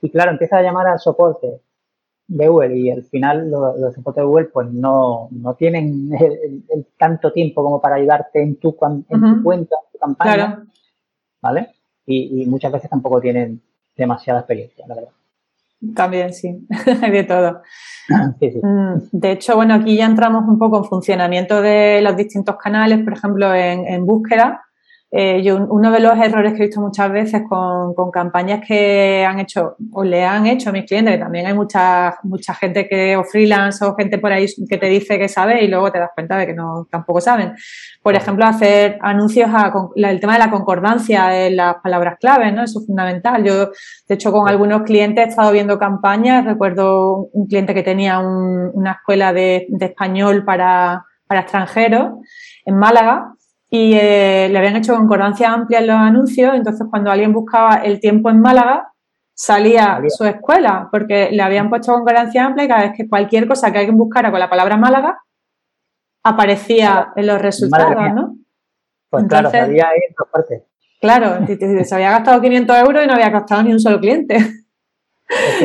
[0.00, 1.60] Y claro, empieza a llamar al soporte
[2.28, 7.32] de Google y al final los, soportes de Google pues no, no tienen el, tanto
[7.32, 10.64] tiempo como para ayudarte en tu, en tu cuenta, en tu campaña.
[11.42, 11.74] ¿Vale?
[12.06, 13.60] y, muchas veces tampoco tienen
[13.96, 15.10] demasiada experiencia, la verdad.
[15.94, 16.66] También, sí,
[17.10, 17.62] de todo.
[18.08, 23.00] Mm, de hecho, bueno, aquí ya entramos un poco en funcionamiento de los distintos canales,
[23.04, 24.62] por ejemplo, en, búsqueda.
[25.12, 29.24] Eh, yo, uno de los errores que he visto muchas veces con, con, campañas que
[29.24, 32.88] han hecho o le han hecho a mis clientes, que también hay mucha, mucha gente
[32.88, 36.00] que o freelance o gente por ahí que te dice que sabe y luego te
[36.00, 37.54] das cuenta de que no tampoco saben.
[38.02, 42.64] Por ejemplo, hacer anuncios a el tema de la concordancia en las palabras claves, ¿no?
[42.64, 43.44] Eso es fundamental.
[43.44, 43.70] Yo,
[44.08, 46.44] de hecho, con algunos clientes he estado viendo campañas.
[46.44, 52.14] Recuerdo un cliente que tenía una escuela de, de español para, para extranjeros
[52.64, 53.35] en Málaga
[53.76, 58.00] y eh, le habían hecho concordancia amplia en los anuncios, entonces cuando alguien buscaba el
[58.00, 58.92] tiempo en Málaga,
[59.34, 63.70] salía su escuela, porque le habían puesto concordancia amplia y cada vez que cualquier cosa
[63.70, 65.18] que alguien buscara con la palabra Málaga,
[66.22, 68.36] aparecía en los resultados, ¿no?
[69.10, 70.62] Pues claro, salía ahí en dos partes.
[71.00, 74.38] Claro, se había gastado 500 euros y no había gastado ni un solo cliente.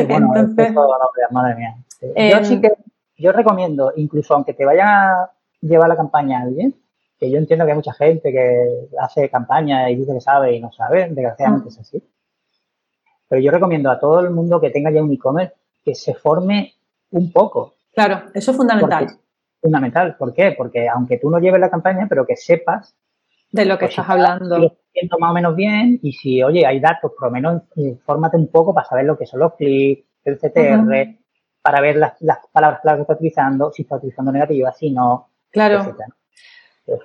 [0.06, 0.74] bueno, Entonces,
[1.30, 1.74] madre mía.
[2.30, 2.72] Yo sí que,
[3.16, 5.30] yo recomiendo, incluso aunque te vaya a
[5.62, 6.74] llevar la campaña a alguien,
[7.22, 10.60] que yo entiendo que hay mucha gente que hace campaña y dice que sabe y
[10.60, 12.02] no sabe, desgraciadamente es así.
[13.28, 15.54] Pero yo recomiendo a todo el mundo que tenga ya un e-commerce
[15.84, 16.74] que se forme
[17.12, 17.74] un poco.
[17.94, 19.06] Claro, eso es fundamental.
[19.60, 20.16] fundamental.
[20.16, 20.52] ¿Por qué?
[20.58, 22.96] Porque aunque tú no lleves la campaña, pero que sepas
[23.52, 24.58] de lo que pues estás hablando.
[24.58, 28.36] Lo siento más o menos bien y si, oye, hay datos, por lo menos infórmate
[28.36, 31.18] un poco para saber lo que son los clics, el CTR,
[31.62, 32.14] para ver las,
[32.50, 35.94] palabras clave que está utilizando, si está utilizando negativas, si no, Claro.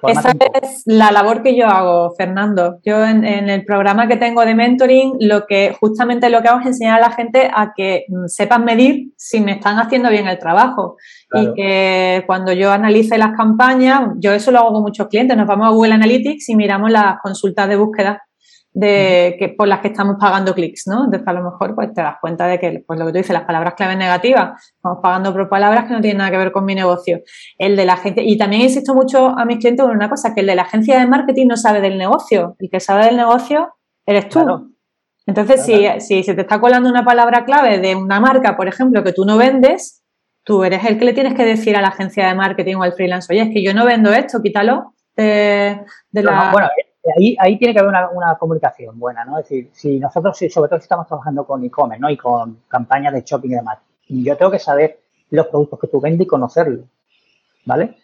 [0.08, 2.80] Esa es la labor que yo hago, Fernando.
[2.84, 6.68] Yo en, el programa que tengo de mentoring, lo que justamente lo que hago es
[6.68, 10.40] enseñar a la gente a que mm, sepan medir si me están haciendo bien el
[10.40, 10.98] trabajo.
[11.34, 15.48] Y que cuando yo analice las campañas, yo eso lo hago con muchos clientes, nos
[15.48, 18.27] vamos a Google Analytics y miramos las consultas de búsqueda
[18.80, 21.06] de que por las que estamos pagando clics, ¿no?
[21.06, 23.34] Entonces a lo mejor pues te das cuenta de que, pues lo que tú dices,
[23.34, 26.63] las palabras clave negativas, estamos pagando por palabras que no tienen nada que ver con
[26.63, 27.22] mi negocio.
[27.58, 30.42] El de la gente, y también insisto mucho a mis clientes con una cosa, que
[30.42, 33.74] el de la agencia de marketing no sabe del negocio, el que sabe del negocio
[34.06, 34.76] eres tú.
[35.26, 39.04] Entonces, si, si se te está colando una palabra clave de una marca, por ejemplo,
[39.04, 40.04] que tú no vendes,
[40.44, 42.94] tú eres el que le tienes que decir a la agencia de marketing o al
[42.94, 46.52] freelance, oye, es que yo no vendo esto, quítalo de, la...
[46.52, 46.68] bueno,
[47.15, 49.39] ahí, ahí tiene que haber una, comunicación buena, ¿no?
[49.39, 52.10] Es decir, si nosotros, sobre todo si estamos trabajando con e-commerce, ¿no?
[52.10, 55.00] Y con campañas de shopping y demás, yo tengo que saber
[55.32, 56.86] los productos que tú vendes y conocerlos,
[57.65, 57.96] ¿vale?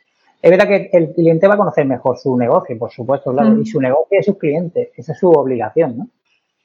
[0.41, 3.61] Es verdad que el cliente va a conocer mejor su negocio, por supuesto, claro, mm.
[3.61, 6.07] y su negocio es sus clientes, esa es su obligación, ¿no?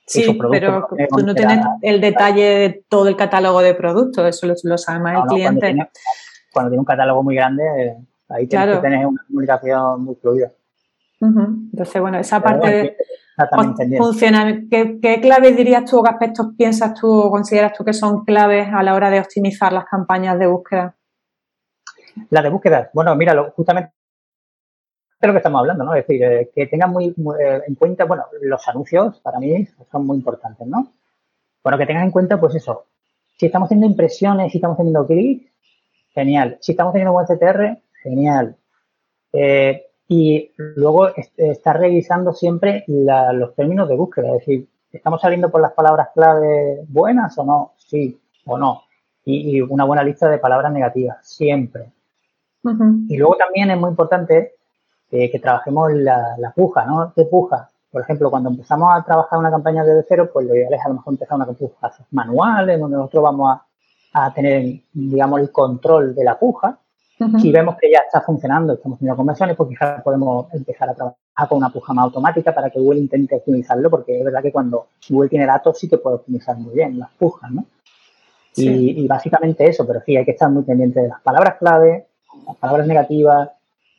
[0.04, 4.78] Sí, pero tú no tienes el detalle de todo el catálogo de productos, eso lo,
[4.78, 5.90] sabe más el cliente.
[6.50, 7.94] Cuando tiene, un catálogo muy grande,
[8.30, 10.50] ahí tienes que tener una comunicación muy fluida.
[11.20, 12.96] Entonces, bueno, esa parte
[13.96, 14.62] funciona.
[14.70, 18.24] ¿Qué, ¿Qué, claves dirías tú o qué aspectos piensas tú o consideras tú que son
[18.24, 20.94] claves a la hora de optimizar las campañas de búsqueda?
[22.30, 23.92] La de búsqueda, bueno, mira, justamente
[25.20, 25.94] de lo que estamos hablando, ¿no?
[25.94, 27.08] Es decir, eh, que tengan muy,
[27.40, 30.92] eh, en cuenta, bueno, los anuncios para mí son muy importantes, ¿no?
[31.62, 32.86] Bueno, que tengan en cuenta, pues eso,
[33.36, 35.50] si estamos teniendo impresiones, si estamos teniendo clics,
[36.14, 36.58] genial.
[36.60, 38.56] Si estamos teniendo buen CTR, genial.
[39.32, 45.60] Eh, y luego estar revisando siempre los términos de búsqueda, es decir, ¿estamos saliendo por
[45.60, 47.72] las palabras clave buenas o no?
[47.76, 48.84] Sí o no.
[49.26, 51.92] Y, una buena lista de palabras negativas, siempre.
[53.08, 54.54] Y luego también es muy importante
[55.10, 57.12] eh, que trabajemos la, la, puja, ¿no?
[57.14, 57.68] ¿Qué puja?
[57.90, 60.88] Por ejemplo, cuando empezamos a trabajar una campaña desde cero, pues lo ideal es a
[60.88, 63.58] lo mejor empezar una puja manual, en donde nosotros vamos
[64.12, 66.78] a, a tener, digamos, el control de la puja
[67.40, 71.48] si vemos que ya está funcionando, estamos teniendo conversiones, pues quizás podemos empezar a trabajar
[71.48, 74.88] con una puja más automática para que Google intente optimizarlo, porque es verdad que cuando
[75.08, 77.66] Google tiene datos sí que puede optimizar muy bien las pujas, ¿no?
[78.56, 82.08] Y, básicamente eso, pero sí, hay que estar muy pendiente de las palabras clave,
[82.46, 83.50] las palabras negativas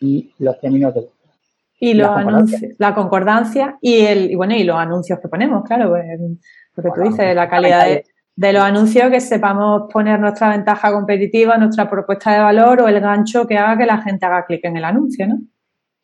[0.01, 1.09] y los términos de
[1.81, 5.63] y los la anuncios, la concordancia y el y bueno y los anuncios que ponemos,
[5.63, 6.05] claro, pues,
[6.75, 8.03] lo que tú dices, la calidad de,
[8.39, 13.01] de los anuncios que sepamos poner nuestra ventaja competitiva, nuestra propuesta de valor o el
[13.01, 15.39] gancho que haga que la gente haga clic en el anuncio, ¿no?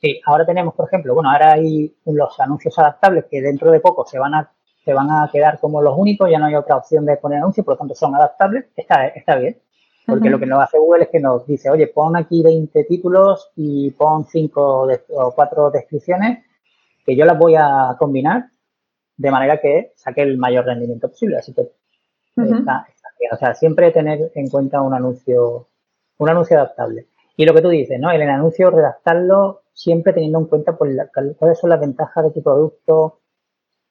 [0.02, 4.06] Sí, ahora tenemos, por ejemplo, bueno, ahora hay los anuncios adaptables que dentro de poco
[4.06, 4.52] se van a
[4.84, 7.64] se van a quedar como los únicos, ya no hay otra opción de poner anuncios,
[7.64, 9.58] por lo tanto son adaptables, está, está bien.
[10.06, 13.50] Porque lo que nos hace Google es que nos dice, oye, pon aquí 20 títulos
[13.56, 16.46] y pon 5 o 4 descripciones
[17.06, 18.48] que yo las voy a combinar
[19.16, 21.38] de manera que saque el mayor rendimiento posible.
[21.38, 21.72] Así que
[22.38, 25.68] o sea, siempre tener en cuenta un anuncio,
[26.18, 27.08] un anuncio adaptable.
[27.38, 28.12] Y lo que tú dices, ¿no?
[28.12, 30.96] El anuncio redactarlo siempre teniendo en cuenta pues,
[31.38, 33.20] cuáles son las ventajas de tu producto,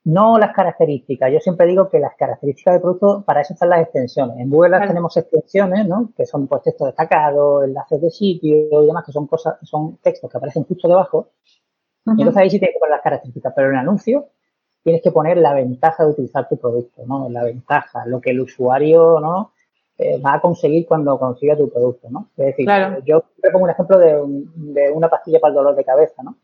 [0.05, 1.33] no las características.
[1.33, 4.39] Yo siempre digo que las características del producto, para eso están las extensiones.
[4.39, 6.13] En Google tenemos extensiones, ¿no?
[6.17, 10.31] Que son pues textos destacados, enlaces de sitio y demás, que son cosas, son textos
[10.31, 11.31] que aparecen justo debajo.
[12.07, 14.29] Y entonces ahí sí que poner las características, pero en el anuncio
[14.85, 17.29] tienes que poner la ventaja de utilizar tu producto, ¿no?
[17.31, 19.53] La ventaja, lo que el usuario, ¿no?
[19.97, 22.29] Eh, va a conseguir cuando consiga tu producto, ¿no?
[22.37, 22.69] Es decir,
[23.05, 24.23] yo te pongo un ejemplo de,
[24.57, 26.37] de, una pastilla para el dolor de cabeza, ¿no?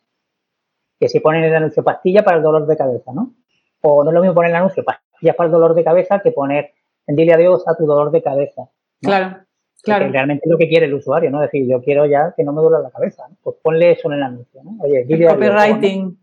[0.99, 3.35] Que si ponen el anuncio pastilla para el dolor de cabeza, ¿no?
[3.83, 6.33] O no es lo mismo poner el anuncio pastillas para el dolor de cabeza que
[6.33, 6.73] poner
[7.07, 8.71] en dile adiós a tu dolor de cabeza.
[9.03, 9.39] Claro,
[9.83, 10.07] claro.
[10.07, 11.43] Que realmente es lo que quiere el usuario, ¿no?
[11.43, 13.37] Es decir, yo quiero ya que no me duele la cabeza, ¿no?
[13.43, 14.77] Pues ponle eso en el anuncio, ¿no?
[14.83, 15.51] Oye, dile adiós.
[15.51, 16.19] Copywriting.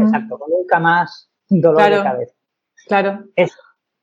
[0.00, 1.27] Exacto, nunca más
[1.60, 2.34] dolor de cabeza.
[2.86, 3.24] Claro.
[3.36, 3.56] Eso.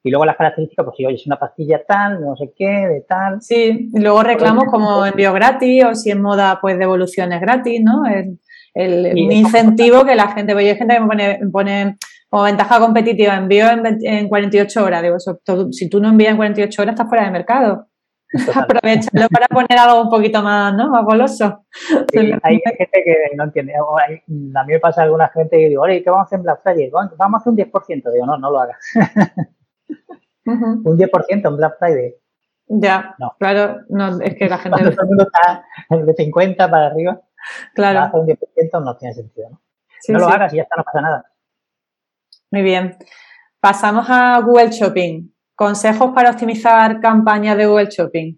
[0.03, 3.01] Y luego las características, pues si oye, es una pastilla tal, no sé qué, de
[3.07, 3.41] tal.
[3.41, 8.05] Sí, y luego reclamos como envío gratis o si en moda, pues devoluciones gratis, ¿no?
[8.05, 8.37] El,
[8.75, 11.97] el incentivo que la gente, pues hay gente que me pone,
[12.29, 15.01] como ventaja competitiva, envío en, 48 horas.
[15.01, 15.15] Digo,
[15.71, 17.87] si tú no envías en 48 horas, estás fuera de mercado.
[18.55, 20.89] Aprovechalo para poner algo un poquito más, ¿no?
[20.89, 21.65] Más goloso.
[22.43, 23.73] hay gente que no entiende.
[23.75, 26.61] a mí me pasa alguna gente que digo, oye, ¿qué vamos a hacer en Black
[26.63, 26.89] Friday?
[26.89, 28.11] Vamos a hacer un 10%.
[28.11, 28.77] Digo, no, no lo hagas.
[30.47, 32.15] Un 10% en Black Friday.
[32.67, 33.35] Ya, no.
[33.39, 34.77] claro, no, es que la gente...
[34.77, 37.21] Cuando todo el mundo está de 50 para arriba,
[37.73, 37.99] claro.
[38.01, 39.61] hacer un 10% no tiene sentido, ¿no?
[40.07, 41.31] no lo hagas y ya está, no pasa nada.
[42.51, 42.95] Muy bien.
[43.59, 45.34] Pasamos a Google Shopping.
[45.55, 48.37] Consejos para optimizar campañas de Google Shopping.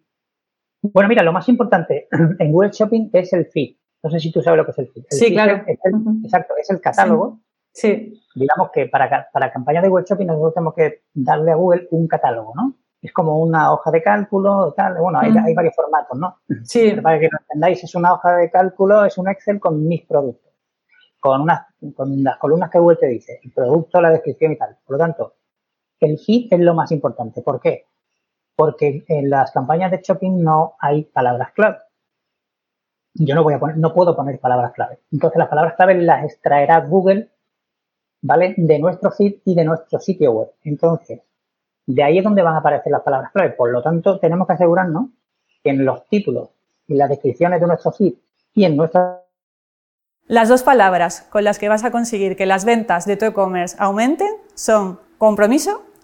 [0.81, 2.07] Bueno, mira, lo más importante
[2.39, 3.75] en Google Shopping es el feed.
[4.03, 5.03] No sé si tú sabes lo que es el feed.
[5.09, 5.63] sí, claro.
[6.23, 7.41] Exacto, es el catálogo
[7.77, 8.19] Sí.
[8.33, 12.07] Digamos que para, para campañas de web shopping nosotros tenemos que darle a Google un
[12.07, 12.73] catálogo, ¿no?
[12.99, 14.97] Es como una hoja de cálculo, tal.
[14.99, 16.37] Bueno, hay, hay varios formatos, ¿no?
[16.63, 16.93] Sí.
[17.03, 20.51] para que lo entendáis, es una hoja de cálculo, es un Excel con mis productos.
[21.19, 24.75] Con, unas, con las columnas que Google te dice, el producto, la descripción y tal.
[24.83, 25.35] Por lo tanto,
[25.99, 27.41] el feed es lo más importante.
[27.41, 27.85] ¿Por qué?
[28.55, 31.77] Porque en las campañas de shopping no hay palabras clave.
[33.13, 34.99] Yo no voy a poner, no puedo poner palabras clave.
[35.11, 37.29] Entonces las palabras clave las extraerá Google
[38.21, 38.53] ¿vale?
[38.57, 40.49] De nuestro feed y de nuestro sitio web.
[40.63, 41.21] Entonces,
[41.85, 43.51] de ahí es donde van a aparecer las palabras clave.
[43.51, 45.09] Por lo tanto, tenemos que asegurarnos
[45.63, 46.49] que en los títulos
[46.87, 48.13] y las descripciones de nuestro feed
[48.53, 49.23] y en nuestra...
[50.25, 53.77] Las dos palabras con las que vas a conseguir que las ventas de tu e-commerce
[53.79, 55.83] aumenten son compromiso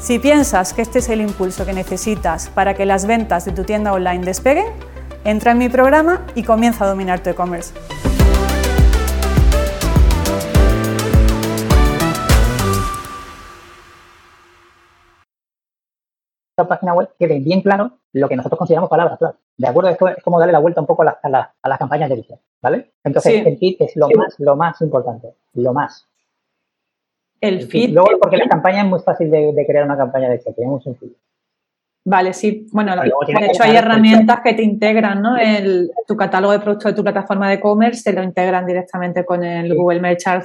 [0.00, 3.64] Si piensas que este es el impulso que necesitas para que las ventas de tu
[3.64, 4.64] tienda online despeguen,
[5.24, 7.74] entra en mi programa y comienza a dominar tu e-commerce.
[16.66, 19.36] página web quede bien claro lo que nosotros consideramos palabras clave.
[19.56, 19.90] ¿De acuerdo?
[19.90, 22.92] Esto es como darle la vuelta un poco a, las campañas de edición, ¿vale?
[23.02, 26.09] Entonces, el feed es lo más, lo más importante, lo más.
[27.40, 27.90] El, feed.
[27.90, 30.82] Luego, porque la campaña es muy fácil de, crear una campaña de edición, es muy
[30.82, 31.14] sencillo.
[32.04, 32.66] Vale, sí.
[32.72, 35.36] Bueno, de hecho hay herramientas que te integran, ¿no?
[35.36, 39.44] El, tu catálogo de productos de tu plataforma de e-commerce te lo integran directamente con
[39.44, 40.44] el Google Merchant,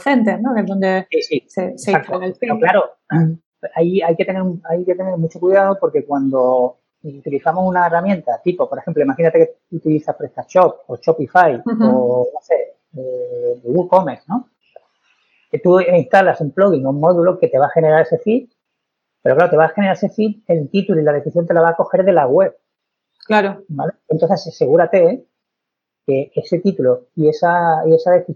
[0.00, 0.54] Center, ¿no?
[0.54, 1.06] Que es donde
[1.46, 2.38] se, se el feed.
[2.40, 2.84] Pero claro,
[3.74, 8.68] ahí hay que tener, hay que tener mucho cuidado porque cuando utilizamos una herramienta tipo,
[8.68, 14.48] por ejemplo, imagínate que utilizas PrestaShop o Shopify o, no sé, eh, WooCommerce, ¿no?
[15.50, 18.48] Que tú instalas un plugin o un módulo que te va a generar ese feed,
[19.22, 21.62] pero claro, te va a generar ese feed, el título y la decisión te la
[21.62, 22.56] va a coger de la web.
[23.26, 23.62] Claro.
[23.68, 23.92] ¿vale?
[24.08, 25.26] Entonces, asegúrate
[26.06, 28.34] que ese título y esa, y esa que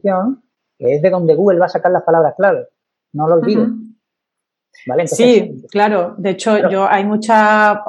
[0.78, 2.68] es de donde Google va a sacar las palabras clave.
[3.12, 3.68] No lo olvides
[5.06, 6.14] sí, claro.
[6.18, 7.82] De hecho, yo hay mucha,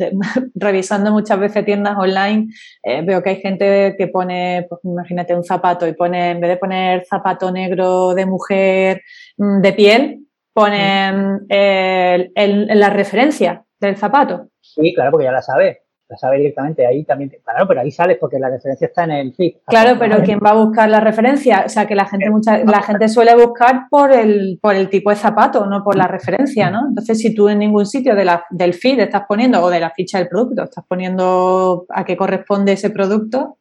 [0.54, 2.48] revisando muchas veces tiendas online,
[2.82, 6.50] eh, veo que hay gente que pone, pues imagínate un zapato y pone, en vez
[6.50, 9.02] de poner zapato negro de mujer
[9.36, 14.48] mm, de piel, ponen la referencia del zapato.
[14.60, 15.85] Sí, claro, porque ya la sabe.
[16.08, 17.32] La sabe directamente ahí también.
[17.42, 19.56] Claro, pero ahí sales porque la referencia está en el feed.
[19.66, 21.64] Claro, pero ¿quién va a buscar la referencia?
[21.66, 25.10] O sea, que la gente mucha, la gente suele buscar por el, por el tipo
[25.10, 26.86] de zapato, no por la referencia, ¿no?
[26.88, 29.90] Entonces, si tú en ningún sitio de la, del feed estás poniendo, o de la
[29.90, 33.58] ficha del producto, estás poniendo a qué corresponde ese producto.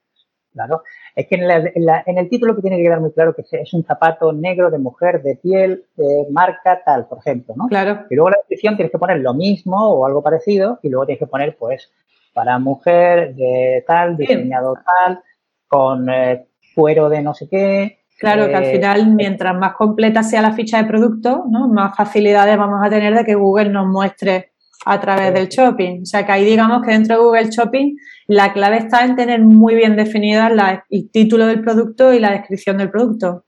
[0.54, 0.84] Claro.
[1.16, 4.32] Es que en, el título que tiene que quedar muy claro que es un zapato
[4.32, 7.68] negro de mujer, de piel, de marca tal, por ejemplo, ¿no?
[7.68, 8.06] Claro.
[8.10, 11.06] Y luego en la descripción tienes que poner lo mismo o algo parecido y luego
[11.06, 11.92] tienes que poner, pues,
[12.36, 15.24] para mujer de tal, diseñado tal,
[15.68, 18.00] con eh, cuero de no sé qué.
[18.20, 21.70] Claro, que al eh, final, mientras más completa sea la ficha de producto, ¿no?
[21.70, 24.52] más facilidades vamos a tener de que Google nos muestre
[24.86, 26.02] a través del shopping.
[26.02, 27.96] O sea que ahí digamos que dentro de Google Shopping
[28.28, 30.52] la clave está en tener muy bien definidas
[30.90, 33.46] el título del producto y la descripción del producto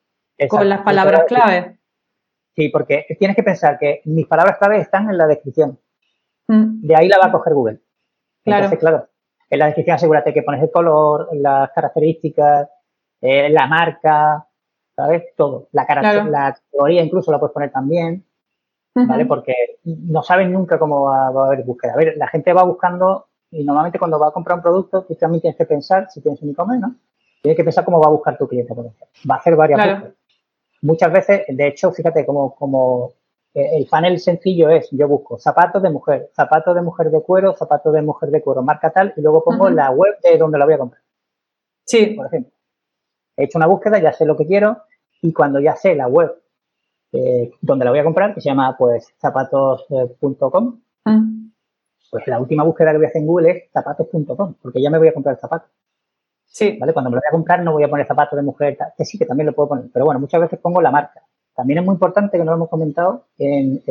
[0.49, 1.77] con las palabras clave.
[2.55, 5.77] Sí, porque tienes que pensar que mis palabras clave están en la descripción.
[6.47, 6.87] Mm.
[6.87, 7.81] De ahí la va a coger Google.
[8.47, 8.77] Claro.
[8.77, 9.07] claro,
[9.49, 12.69] en la descripción asegúrate que pones el color, las características,
[13.21, 14.47] eh, la marca,
[14.95, 15.35] ¿sabes?
[15.35, 15.69] Todo.
[15.71, 15.85] La,
[16.29, 18.25] la categoría incluso la puedes poner también,
[18.93, 19.25] ¿vale?
[19.25, 21.93] Porque no sabes nunca cómo va, a haber búsqueda.
[21.93, 25.15] A ver, la gente va buscando y normalmente cuando va a comprar un producto, tú
[25.15, 26.95] también tienes que pensar, si tienes un e-commerce, ¿no?
[27.41, 29.07] Tienes que pensar cómo va a buscar tu cliente, por ejemplo.
[29.29, 30.13] Va a hacer varias cosas.
[30.81, 33.13] Muchas veces, de hecho, fíjate, como, como
[33.57, 37.91] el panel sencillo es, yo busco zapatos de mujer, zapatos de mujer de cuero, zapatos
[37.93, 40.75] de mujer de cuero, marca tal, y luego pongo la web de donde la voy
[40.75, 41.01] a comprar.
[41.85, 42.07] Sí.
[42.07, 42.53] Por ejemplo.
[43.35, 44.83] He hecho una búsqueda, ya sé lo que quiero,
[45.21, 46.41] y cuando ya sé la web
[47.13, 50.81] eh, donde la voy a comprar, que se llama pues zapatos.com,
[52.09, 54.97] pues la última búsqueda que voy a hacer en Google es zapatos.com, porque ya me
[54.97, 55.67] voy a comprar el zapato.
[56.45, 56.77] Sí.
[56.79, 56.93] ¿Vale?
[56.93, 59.17] Cuando me lo voy a comprar no voy a poner zapatos de mujer, que sí,
[59.17, 61.26] que también lo puedo poner, pero bueno, muchas veces pongo la marca.
[61.57, 63.81] También es muy importante, que no lo hemos comentado, en,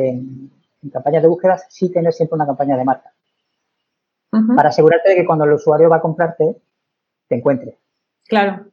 [0.89, 3.11] campañas de búsquedas sí tener siempre una campaña de marca.
[4.55, 6.55] Para asegurarte de que cuando el usuario va a comprarte,
[7.27, 7.77] te encuentre.
[8.25, 8.67] Claro.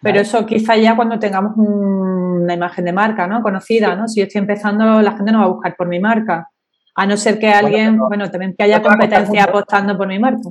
[0.00, 3.42] Pero eso quizá ya cuando tengamos una imagen de marca, ¿no?
[3.42, 4.06] Conocida, ¿no?
[4.06, 6.50] Si yo estoy empezando, la gente no va a buscar por mi marca.
[6.94, 10.50] A no ser que alguien, bueno, también que haya competencia apostando por mi marca.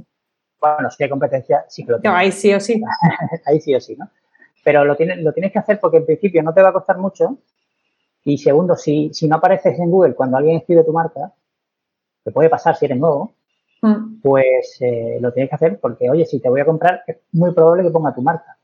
[0.60, 2.20] Bueno, si hay competencia, sí que lo tienes.
[2.20, 2.82] Ahí sí o sí.
[3.46, 4.10] ahí sí o sí, ¿no?
[4.66, 6.98] Pero lo tienes, lo tienes que hacer porque en principio no te va a costar
[6.98, 7.38] mucho
[8.24, 11.34] y segundo, si, si no apareces en Google cuando alguien escribe tu marca,
[12.24, 13.34] que puede pasar si eres nuevo,
[13.82, 14.22] mm.
[14.22, 17.54] pues eh, lo tienes que hacer porque, oye, si te voy a comprar, es muy
[17.54, 18.56] probable que ponga tu marca.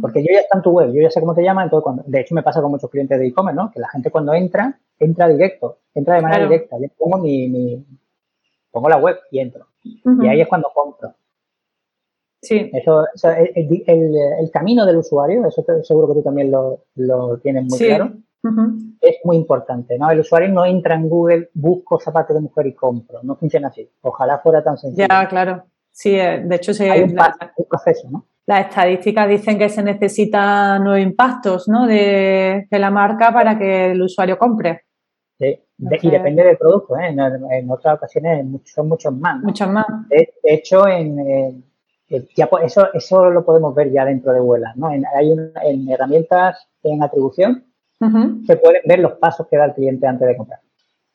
[0.00, 2.02] Porque yo ya está en tu web, yo ya sé cómo te llama, entonces cuando,
[2.04, 3.70] de hecho me pasa con muchos clientes de e-commerce, ¿no?
[3.70, 6.78] Que la gente cuando entra, entra directo, entra de manera directa.
[6.80, 7.86] Yo pongo mi,
[8.72, 9.68] pongo la web y entro.
[9.84, 11.14] Y ahí es cuando compro.
[12.40, 12.72] Sí.
[12.72, 13.06] Eso,
[13.36, 18.14] el, el, camino del usuario, eso seguro que tú también lo, lo tienes muy claro
[19.00, 20.10] es muy importante, ¿no?
[20.10, 23.20] El usuario no entra en Google, busco zapatos de mujer y compro.
[23.22, 23.88] No funciona así.
[24.00, 25.06] Ojalá fuera tan sencillo.
[25.08, 25.64] Ya, claro.
[25.90, 27.14] Sí, eh, de hecho, se, Hay un,
[27.68, 28.26] proceso, ¿no?
[28.46, 31.86] Las estadísticas dicen que se necesitan nueve impactos, ¿no?
[31.86, 34.82] De, la marca para que el usuario compre.
[35.38, 37.08] Sí, y depende del producto, ¿eh?
[37.08, 39.40] En, otras ocasiones son muchos más.
[39.42, 39.86] Muchos más.
[40.08, 41.64] De, hecho, en,
[42.08, 44.88] eso, eso lo podemos ver ya dentro de Vuelas, ¿no?
[44.88, 47.71] hay en herramientas en atribución
[48.46, 50.60] se pueden ver los pasos que da el cliente antes de comprar.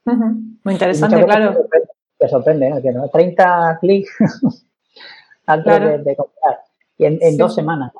[0.05, 1.67] Muy interesante, claro.
[2.17, 3.09] Te sorprende, ¿no?
[3.09, 4.09] 30 clics
[5.45, 6.59] antes de, comprar
[6.97, 7.91] y en, dos semanas.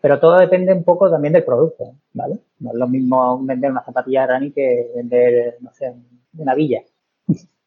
[0.00, 2.38] Pero todo depende un poco también del producto, ¿vale?
[2.60, 5.92] No es lo mismo vender una zapatilla Rani que vender, no sé,
[6.36, 6.82] una villa.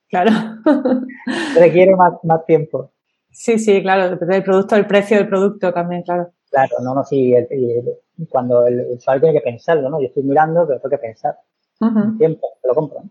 [0.09, 0.31] Claro.
[1.59, 2.91] Requiere más, más tiempo.
[3.31, 6.31] Sí, sí, claro, depende del producto, el precio del producto también, claro.
[6.49, 7.33] Claro, no, no, sí,
[8.29, 9.99] cuando el usuario tiene que pensarlo, ¿no?
[9.99, 11.37] Yo estoy mirando, pero tengo que pensar.
[12.17, 13.03] Tiempo, lo compro.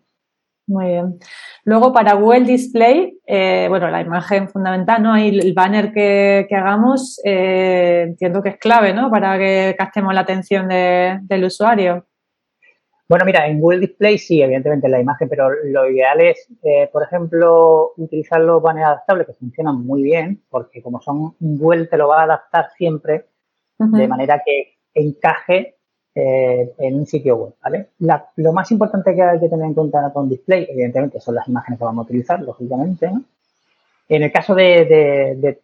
[0.66, 1.18] Muy bien.
[1.64, 5.16] Luego, para Google Display, eh, bueno, la imagen fundamental, ¿no?
[5.16, 9.11] El banner que, hagamos, eh, entiendo que es clave, ¿no?
[9.11, 12.06] Para que captemos la atención del usuario.
[13.08, 17.02] Bueno, mira, en Google Display sí, evidentemente la imagen, pero lo ideal es, eh, por
[17.02, 22.06] ejemplo, utilizar los banners adaptables que funcionan muy bien, porque como son Google te lo
[22.06, 23.26] va a adaptar siempre
[23.78, 25.76] de manera que encaje
[26.14, 27.91] eh, en un sitio web, ¿vale?
[28.36, 31.78] lo más importante que hay que tener en cuenta con Display, evidentemente, son las imágenes
[31.78, 33.11] que vamos a utilizar, lógicamente,
[34.09, 35.61] En el caso de,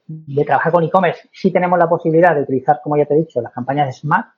[0.47, 3.53] trabajar con e-commerce, sí tenemos la posibilidad de utilizar, como ya te he dicho, las
[3.53, 4.29] campañas de Smart,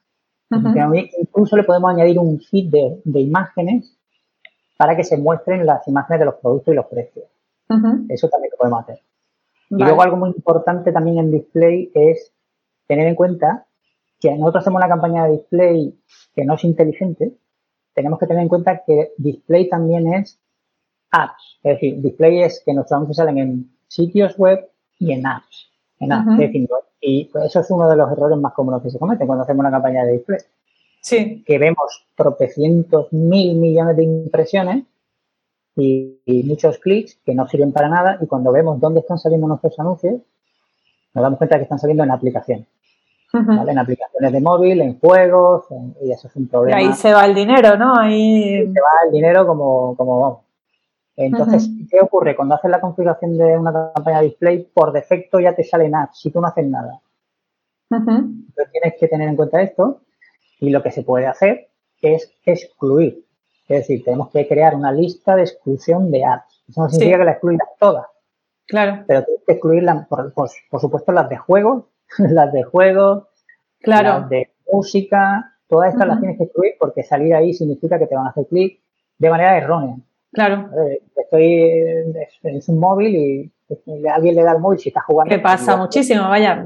[0.50, 2.70] Incluso le podemos añadir un feed
[3.04, 3.94] de, imágenes
[4.78, 7.26] para que se muestren las imágenes de los productos y los precios.
[8.08, 9.00] Eso también lo podemos hacer.
[9.70, 12.32] Y luego algo muy importante también en display es
[12.86, 13.66] tener en cuenta
[14.20, 15.94] que nosotros hacemos una campaña de display
[16.34, 17.32] que no es inteligente,
[17.94, 20.38] tenemos que tener en cuenta que display también es
[21.10, 21.58] apps.
[21.62, 25.70] Es decir, display es que nuestros anuncios salen en sitios web y en apps.
[26.00, 26.40] En apps,
[27.00, 29.70] y eso es uno de los errores más comunes que se cometen cuando hacemos una
[29.70, 30.40] campaña de display.
[31.00, 31.44] Sí.
[31.46, 34.84] Que vemos tropecientos mil millones de impresiones
[35.76, 39.78] y, muchos clics que no sirven para nada y cuando vemos dónde están saliendo nuestros
[39.78, 40.20] anuncios,
[41.14, 42.66] nos damos cuenta que están saliendo en aplicaciones.
[43.32, 45.66] En aplicaciones de móvil, en juegos,
[46.00, 46.80] y eso es un problema.
[46.80, 47.94] Y ahí se va el dinero, ¿no?
[47.98, 48.72] Ahí...
[48.72, 50.38] se va el dinero como, como vamos.
[51.14, 52.36] Entonces, ¿qué ocurre?
[52.36, 56.20] Cuando haces la configuración de una campaña de display, por defecto ya te salen apps
[56.20, 57.00] si tú no haces nada.
[57.90, 60.02] Entonces tienes que tener en cuenta esto
[60.60, 61.68] y lo que se puede hacer
[62.00, 63.24] es excluir.
[63.68, 66.62] Es decir, tenemos que crear una lista de exclusión de apps.
[66.68, 68.06] Eso no significa que la excluyas todas.
[68.66, 69.04] Claro.
[69.06, 71.84] Pero tienes que excluirlas, por, por, supuesto, las de juegos,
[72.18, 73.24] las de juegos,
[73.80, 74.20] claro.
[74.20, 78.14] las de música, todas estas las tienes que excluir porque salir ahí significa que te
[78.14, 78.80] van a hacer clic
[79.18, 79.96] de manera errónea.
[80.32, 80.70] Claro.
[81.16, 81.62] Estoy
[82.42, 83.52] en un móvil y
[84.10, 85.34] alguien le da el móvil si está jugando.
[85.34, 86.64] Que pasa muchísimo, vaya.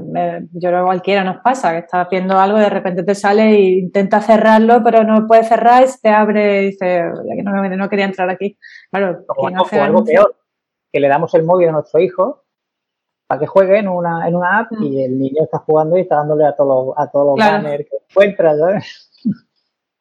[0.53, 3.51] Yo creo que cualquiera nos pasa, que estás viendo algo y de repente te sale
[3.51, 7.03] e intenta cerrarlo, pero no puede cerrar y se te abre y dice,
[7.35, 8.57] que no, no, quería entrar aquí.
[8.91, 10.35] Claro, o, algo, peor,
[10.91, 12.42] que le damos el móvil a nuestro hijo
[13.33, 14.99] para que juegue en una, en una app y mm.
[14.99, 18.55] el niño está jugando y está dándole a todos a todos los banners que encuentra,
[18.55, 19.09] ¿sabes?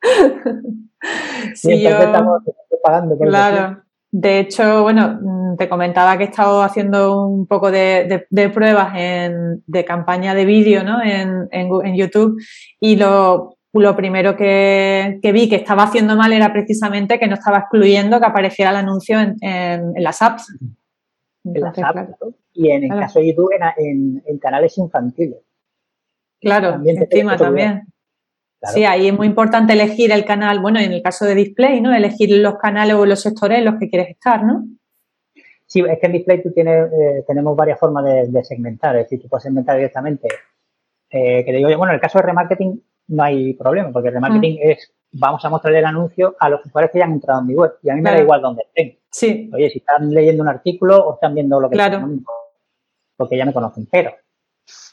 [1.55, 1.91] sí, yo...
[1.91, 2.43] estamos
[2.83, 3.83] pagando por Claro.
[4.11, 9.85] De hecho, bueno, mm, te comentaba que he estado haciendo un poco de, pruebas de
[9.87, 10.99] campaña de vídeo ¿no?
[11.03, 12.39] en, YouTube
[12.79, 13.57] y lo,
[13.97, 18.71] primero que, vi que estaba haciendo mal era precisamente que no estaba excluyendo que apareciera
[18.73, 20.55] el anuncio en, las apps.
[21.45, 22.11] en las apps
[22.55, 25.39] y en el caso de YouTube en, canales infantiles.
[26.41, 27.83] Claro, encima también.
[28.65, 31.93] Sí, ahí es muy importante elegir el canal, bueno, en el caso de display, ¿no?
[31.93, 34.65] Elegir los canales o los sectores en los que quieres estar, ¿no?
[35.67, 39.23] Sí, es que en display tú tienes, eh, tenemos varias formas de, segmentar, es decir,
[39.23, 40.29] tú puedes segmentar directamente.
[41.11, 44.15] Eh, que te digo, bueno, en el caso de remarketing no hay problema, porque el
[44.15, 44.71] remarketing mm.
[44.71, 47.55] es, vamos a mostrarle el anuncio a los usuarios que ya han entrado en mi
[47.55, 48.99] web y a mí me da igual dónde estén.
[49.11, 49.51] Sí.
[49.53, 52.07] Oye, si están leyendo un artículo o están viendo lo que claro.
[53.23, 54.11] Porque ya me conocen, pero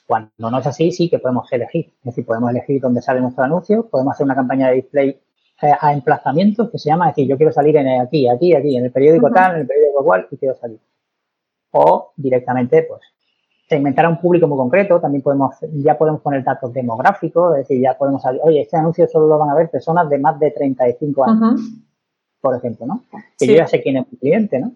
[0.05, 1.95] cuando no es así, sí que podemos elegir.
[1.97, 5.19] Es decir, podemos elegir dónde sale nuestro anuncio, podemos hacer una campaña de display
[5.63, 8.77] eh, a emplazamientos que se llama, es decir, yo quiero salir en aquí, aquí, aquí,
[8.77, 10.79] en el periódico tal, en el periódico cual, y quiero salir.
[11.71, 13.01] O directamente, pues,
[13.67, 17.81] segmentar a un público muy concreto, también podemos, ya podemos poner datos demográficos, es decir,
[17.81, 20.51] ya podemos salir, oye, este anuncio solo lo van a ver personas de más de
[20.51, 21.61] 35 años,
[22.39, 23.05] por ejemplo, ¿no?
[23.39, 24.73] Que yo ya sé quién es mi cliente, ¿no?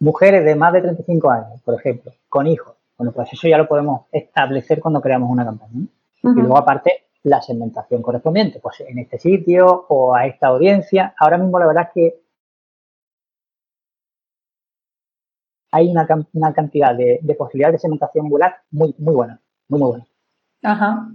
[0.00, 3.66] Mujeres de más de 35 años, por ejemplo, con hijos bueno, pues eso ya lo
[3.66, 5.86] podemos establecer cuando creamos una campaña.
[6.22, 11.14] Y luego, aparte, la segmentación correspondiente, pues en este sitio o a esta audiencia.
[11.18, 12.20] Ahora mismo, la verdad es que
[15.70, 16.06] hay una,
[16.52, 20.06] cantidad de, posibilidades de segmentación Google muy, muy buena, muy, muy buena.
[20.62, 21.08] Ajá.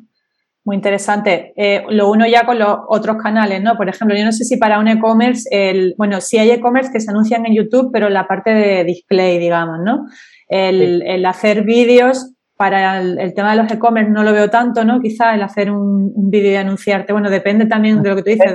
[0.66, 1.54] Muy interesante.
[1.56, 3.78] Eh, lo uno ya con los otros canales, ¿no?
[3.78, 7.00] Por ejemplo, yo no sé si para un e-commerce, el, bueno, sí hay e-commerce que
[7.00, 10.08] se anuncian en YouTube, pero la parte de display, digamos, ¿no?
[10.48, 15.00] El, hacer vídeos para el, tema de los e-commerce no lo veo tanto, ¿no?
[15.02, 18.52] Quizás el hacer un, vídeo y anunciarte, bueno, depende también de lo que tú dices,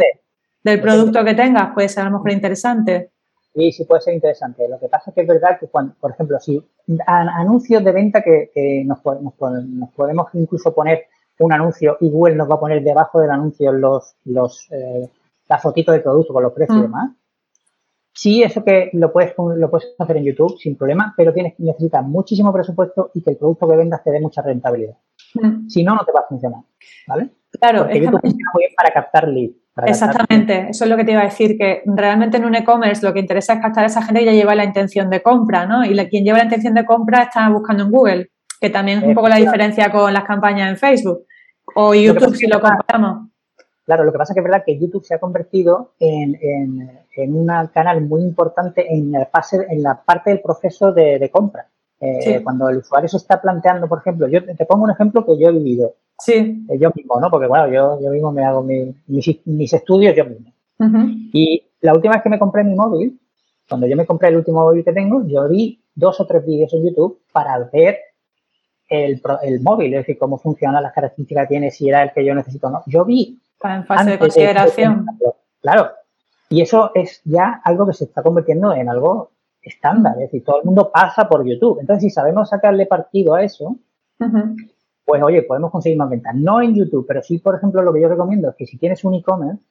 [0.65, 3.13] del producto que tengas, puede ser a lo mejor interesante.
[3.55, 4.69] Sí, sí puede ser interesante.
[4.69, 6.61] Lo que pasa es que es verdad que, cuando, por ejemplo, si
[7.07, 11.05] anuncios de venta que, nos, podemos incluso poner
[11.41, 15.09] un anuncio y Google nos va a poner debajo del anuncio los, los, eh,
[15.49, 16.85] las fotitos del producto con los precios y mm.
[16.85, 17.11] demás,
[18.13, 22.05] Sí, eso que lo puedes, lo puedes hacer en YouTube sin problema, pero tienes, necesitas
[22.05, 24.97] muchísimo presupuesto y que el producto que vendas te dé mucha rentabilidad.
[25.35, 25.69] Mm.
[25.69, 26.61] Si no, no te va a funcionar.
[27.07, 27.31] ¿Vale?
[27.59, 29.57] Claro, Porque YouTube funciona muy bien para captar leads.
[29.87, 33.15] Exactamente, eso es lo que te iba a decir, que realmente en un e-commerce lo
[33.15, 35.85] que interesa es captar a esa gente que ya lleva la intención de compra, ¿no?
[35.85, 38.31] Y quien lleva la intención de compra está buscando en Google,
[38.61, 41.25] que también es un poco la diferencia con las campañas en Facebook
[41.75, 43.31] o YouTube si lo comparamos.
[43.85, 46.39] Claro, lo que pasa es que es verdad que YouTube se ha convertido en,
[47.17, 51.67] en, un canal muy importante en, el fase, en la parte del proceso de, compra.
[51.99, 55.37] Eh, cuando el usuario se está planteando, por ejemplo, yo te pongo un ejemplo que
[55.37, 55.95] yo he vivido.
[56.19, 56.65] Sí.
[56.69, 57.31] Eh, yo mismo, ¿no?
[57.31, 60.53] Porque, bueno, yo, yo mismo me hago mis, estudios yo mismo.
[61.33, 63.21] Y la última vez que me compré mi móvil,
[63.69, 66.73] cuando yo me compré el último móvil que tengo, yo vi dos o tres vídeos
[66.75, 67.99] en YouTube para ver
[68.91, 72.25] el, el móvil, es decir, cómo funciona, las características que tiene, si era el que
[72.25, 72.83] yo necesito o no.
[72.87, 75.07] Yo vi Está en fase de consideración.
[75.61, 75.91] claro.
[76.49, 79.31] Y eso es ya algo que se está convirtiendo en algo
[79.63, 80.15] estándar.
[80.15, 81.79] Es decir, todo el mundo pasa por YouTube.
[81.79, 83.77] Entonces, si sabemos sacarle partido a eso,
[85.05, 86.35] pues oye, podemos conseguir más ventas.
[86.35, 89.05] No en YouTube, pero sí, por ejemplo, lo que yo recomiendo es que si tienes
[89.05, 89.63] un e-commerce,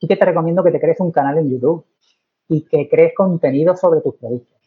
[0.00, 1.84] sí que te recomiendo que te crees un canal en YouTube
[2.48, 4.57] y que crees contenido sobre tus productos.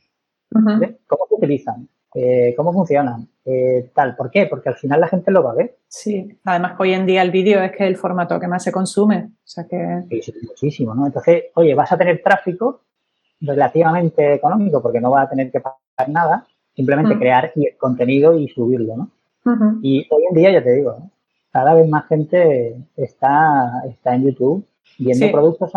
[0.51, 1.87] ¿Cómo se utilizan?
[2.13, 3.27] Eh, ¿Cómo funcionan?
[3.45, 4.45] Eh, tal, ¿por qué?
[4.45, 5.77] Porque al final la gente lo va a ver.
[5.87, 8.63] Sí, además que hoy en día el vídeo es que es el formato que más
[8.63, 9.29] se consume.
[9.33, 10.21] O sea que...
[10.21, 11.05] Sí, muchísimo, ¿no?
[11.05, 12.81] Entonces, oye, vas a tener tráfico
[13.39, 16.45] relativamente económico porque no vas a tener que pagar nada,
[16.75, 17.19] simplemente mm.
[17.19, 19.11] crear el contenido y subirlo, ¿no?
[19.81, 21.09] Y hoy en día, ya te digo,
[21.51, 24.65] cada vez más gente está, está en YouTube
[24.99, 25.71] viendo productos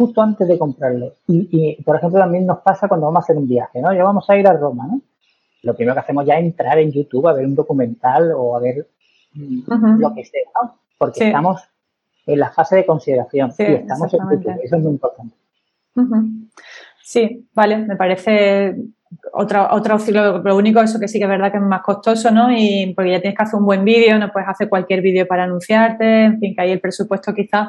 [0.00, 1.12] justo antes de comprarlo.
[1.28, 3.92] Y, por ejemplo, también nos pasa cuando vamos a hacer un viaje, ¿no?
[3.92, 5.02] Ya vamos a ir a Roma, ¿no?
[5.62, 8.60] Lo primero que hacemos ya es entrar en YouTube a ver un documental o a
[8.60, 8.88] ver
[9.34, 10.78] lo que sea, ¿no?
[10.96, 11.60] Porque estamos
[12.24, 14.60] en la fase de consideración y estamos en YouTube.
[14.62, 15.34] Eso es muy importante.
[17.02, 18.76] Sí, vale, me parece
[19.34, 20.42] otra, otra opción.
[20.42, 22.50] Lo único, eso que sí que es verdad que es más costoso, ¿no?
[22.50, 25.44] Y porque ya tienes que hacer un buen vídeo, no puedes hacer cualquier vídeo para
[25.44, 27.68] anunciarte, en fin, que ahí el presupuesto quizás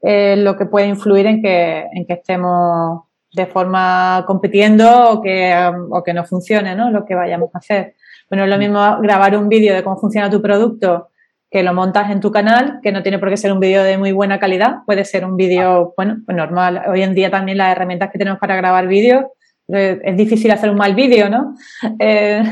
[0.00, 5.54] es lo que puede influir en que, en que estemos de forma compitiendo o que,
[5.90, 6.90] o que no funcione, ¿no?
[6.90, 7.94] Lo que vayamos a hacer.
[8.30, 11.08] Bueno, es lo mismo grabar un vídeo de cómo funciona tu producto
[11.50, 13.96] que lo montas en tu canal, que no tiene por qué ser un vídeo de
[13.96, 16.82] muy buena calidad, puede ser un vídeo, bueno, pues normal.
[16.88, 19.24] Hoy en día también las herramientas que tenemos para grabar vídeos,
[19.68, 21.54] eh, es difícil hacer un mal vídeo, ¿no?
[21.98, 22.42] Eh,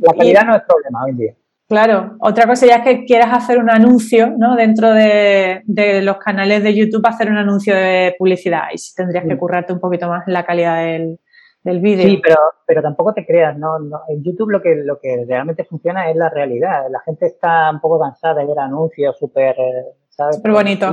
[0.00, 1.34] la calidad no es problema hoy en día.
[1.68, 4.56] Claro, otra cosa ya es que quieras hacer un anuncio, ¿no?
[4.56, 5.62] Dentro de,
[6.02, 9.80] los canales de YouTube, hacer un anuncio de publicidad y si tendrías que currarte un
[9.80, 11.20] poquito más en la calidad del,
[11.62, 12.08] del vídeo.
[12.08, 13.76] Sí, pero, pero tampoco te creas, ¿no?
[14.08, 16.86] En YouTube lo que, lo que realmente funciona es la realidad.
[16.88, 19.54] La gente está un poco cansada de ver anuncios súper,
[20.08, 20.36] ¿sabes?
[20.36, 20.90] Súper bonito.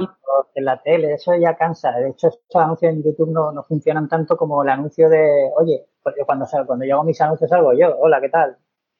[0.55, 1.91] En la tele, eso ya cansa.
[1.91, 5.85] De hecho, estos anuncios en YouTube no, no funcionan tanto como el anuncio de, oye,
[6.25, 8.57] cuando, cuando yo hago mis anuncios salgo yo, hola, ¿qué tal?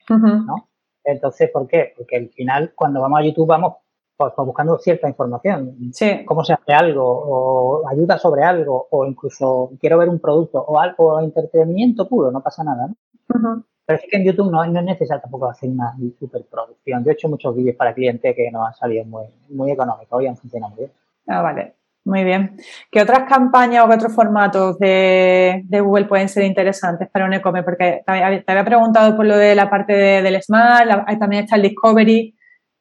[0.08, 0.70] ¿No?
[1.06, 1.94] Entonces, ¿por qué?
[1.96, 3.76] Porque al final, cuando vamos a YouTube, vamos
[4.18, 5.76] pues, pues buscando cierta información.
[5.94, 6.26] Sí.
[6.26, 10.80] Cómo se hace algo, o ayuda sobre algo, o incluso quiero ver un producto, o
[10.80, 12.88] algo, de entretenimiento puro, no pasa nada.
[12.88, 13.64] ¿no?
[13.86, 17.04] Pero es que en YouTube no, no, es necesario tampoco hacer una superproducción.
[17.04, 20.28] Yo he hecho muchos vídeos para clientes que nos han salido muy, muy económicos y
[20.28, 20.92] han funcionado muy bien.
[21.28, 21.76] Ah, vale.
[22.06, 22.56] Muy bien.
[22.92, 27.66] ¿Qué otras campañas o qué otros formatos de, Google pueden ser interesantes para un e-commerce?
[27.66, 30.88] Porque te había preguntado por lo de la parte del Smart,
[31.20, 32.36] también está el Discovery.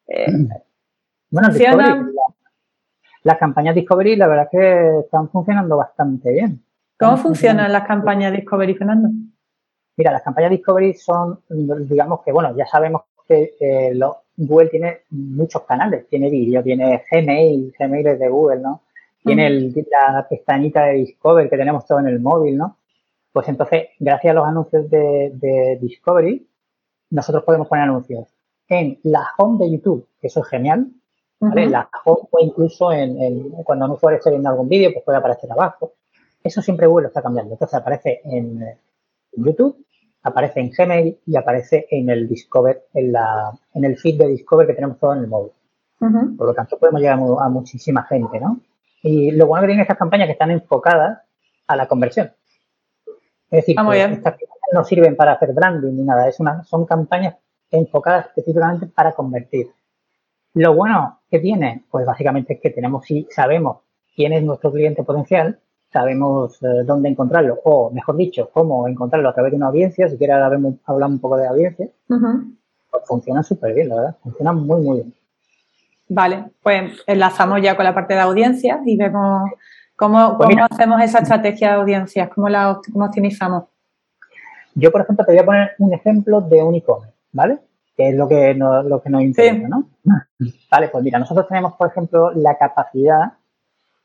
[0.08, 0.26] Eh,
[1.30, 2.04] bueno, el Discovery,
[3.22, 6.62] las campañas Discovery la verdad es que están funcionando bastante bien.
[6.98, 9.08] ¿Cómo funcionan las campañas Discovery, Fernando?
[9.96, 13.98] Mira, las campañas Discovery son, digamos que, bueno, ya sabemos que eh,
[14.36, 16.06] Google tiene muchos canales.
[16.08, 18.83] Tiene vídeo, tiene Gmail, Gmail es de Google, ¿no?
[19.24, 22.78] Tiene la pestañita de Discover que tenemos todo en el móvil, ¿no?
[23.32, 26.46] Pues entonces, gracias a los anuncios de, Discovery,
[27.10, 28.28] nosotros podemos poner anuncios
[28.68, 30.88] en la home de YouTube, que eso es genial,
[31.40, 31.66] ¿vale?
[31.66, 35.50] La home o incluso en, cuando un usuario esté viendo algún vídeo, pues puede aparecer
[35.50, 35.94] abajo.
[36.42, 37.54] Eso siempre Google lo está cambiando.
[37.54, 38.60] Entonces aparece en,
[39.32, 39.84] YouTube,
[40.22, 44.66] aparece en Gmail y aparece en el Discover, en, la, en el feed de Discover
[44.66, 45.52] que tenemos todo en el móvil.
[45.98, 48.60] Por lo tanto, podemos llegar a, a muchísima gente, ¿no?
[49.04, 51.18] Y lo bueno que tienen estas campañas que están enfocadas
[51.66, 52.32] a la conversión.
[53.50, 56.64] Es decir, ah, que estas campañas no sirven para hacer branding ni nada, es una,
[56.64, 57.36] son campañas
[57.70, 59.68] enfocadas específicamente para convertir.
[60.54, 63.82] Lo bueno que tiene, pues básicamente es que tenemos, si sabemos
[64.16, 65.60] quién es nuestro cliente potencial,
[65.92, 70.16] sabemos eh, dónde encontrarlo, o mejor dicho, cómo encontrarlo a través de una audiencia, si
[70.16, 74.96] quieres hablar un poco de audiencia, pues funciona súper bien, la verdad, funciona muy, muy
[75.00, 75.14] bien.
[76.08, 79.50] Vale, pues enlazamos ya con la parte de audiencias y vemos
[79.96, 83.64] cómo, pues hacemos esa estrategia de audiencias, cómo la optimizamos.
[84.74, 87.58] Yo, por ejemplo, te voy a poner un ejemplo de un e-commerce, ¿vale?
[87.96, 89.88] Que es lo que nos, lo que nos interesa, ¿no?
[90.70, 93.34] Vale, pues mira, nosotros tenemos, por ejemplo, la capacidad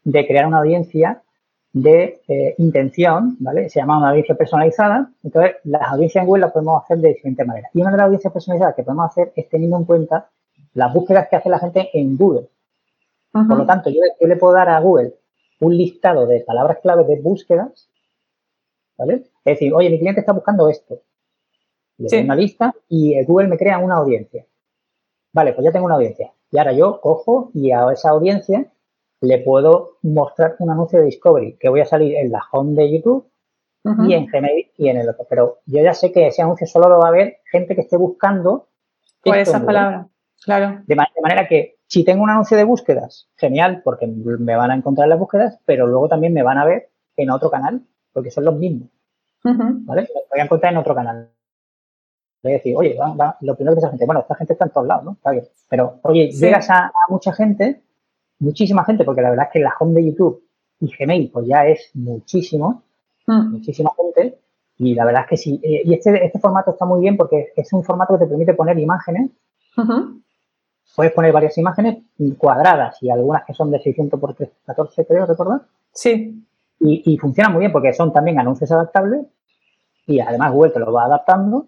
[0.04, 1.22] de crear una audiencia
[1.74, 3.70] de eh, intención, ¿vale?
[3.70, 5.10] Se llama una audiencia personalizada.
[5.24, 7.72] Entonces, las audiencias en web las podemos hacer de diferentes maneras.
[7.74, 10.30] Y una de las audiencias personalizadas que podemos hacer es teniendo en cuenta
[10.74, 12.47] las búsquedas que hace la gente en Google.
[13.32, 15.13] Por lo tanto, yo, le puedo dar a Google
[15.59, 17.89] un listado de palabras clave de búsquedas,
[18.97, 19.26] ¿vale?
[19.45, 21.01] Es decir, oye, mi cliente está buscando esto.
[21.97, 24.45] Le doy una lista y eh, Google me crea una audiencia.
[25.34, 26.32] Vale, pues ya tengo una audiencia.
[26.51, 28.72] Y ahora yo cojo y a esa audiencia
[29.22, 32.91] le puedo mostrar un anuncio de Discovery que voy a salir en la home de
[32.91, 33.30] YouTube
[34.07, 35.26] y en Gmail y en el otro.
[35.30, 37.97] Pero yo ya sé que ese anuncio solo lo va a ver gente que esté
[37.97, 38.67] buscando.
[39.24, 40.07] Por esas palabras.
[40.44, 40.82] Claro.
[40.86, 45.08] De, manera que si tengo un anuncio de búsquedas, genial, porque me van a encontrar
[45.08, 47.82] las búsquedas, pero luego también me van a ver en otro canal,
[48.14, 48.90] porque son los mismos.
[49.44, 50.02] ¿Vale?
[50.02, 51.30] Me voy a encontrar en otro canal.
[52.42, 52.98] Voy a decir, oye,
[53.42, 55.12] lo primero que esa gente, bueno, esta gente está en todos lados, ¿no?
[55.14, 55.46] Está bien.
[55.70, 57.82] Pero, oye, llegas a, mucha gente,
[58.40, 60.44] muchísima gente, porque la verdad es que la home de YouTube
[60.80, 62.84] y Gmail, pues ya es muchísimo,
[63.28, 63.52] mm.
[63.52, 64.40] muchísima gente,
[64.78, 65.60] Y la verdad es que sí.
[65.62, 68.54] Eh, y este, este formato está muy bien porque es un formato que te permite
[68.54, 69.32] poner imágenes.
[70.96, 72.04] Puedes poner varias imágenes
[72.38, 75.62] cuadradas y algunas que son de 600 por 314, creo, ¿recordar?
[75.94, 76.44] Sí.
[76.82, 79.26] Y, funciona muy bien porque son también anuncios adaptables
[80.08, 81.68] y además Google te lo va adaptando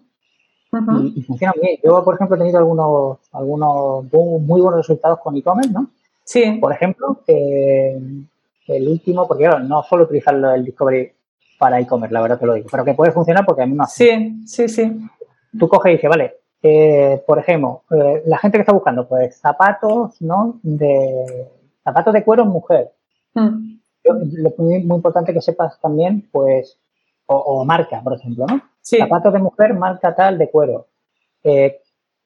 [1.14, 1.80] y, funciona muy bien.
[1.84, 5.88] Yo, por ejemplo, he tenido algunos, algunos muy buenos resultados con e-commerce, ¿no?
[6.24, 6.58] Sí.
[6.60, 11.12] Por ejemplo, el último, porque claro, no solo utilizar el Discovery
[11.58, 13.84] para e-commerce, la verdad te lo digo, pero que puede funcionar porque a mí me
[13.84, 14.06] hace.
[14.06, 15.08] Sí, sí, sí.
[15.58, 19.36] Tú coges y dices, vale, eh, por ejemplo, eh, la gente que está buscando, pues
[19.36, 20.60] zapatos, ¿no?
[20.62, 21.48] De
[21.82, 22.92] zapatos de cuero mujer.
[23.34, 23.78] Mm.
[24.04, 26.78] lo muy, muy, importante que sepas también, pues,
[27.26, 28.60] o, marca, por ejemplo, ¿no?
[28.80, 28.98] Sí.
[28.98, 30.88] Zapatos de mujer, marca tal de cuero.
[31.42, 31.80] Eh,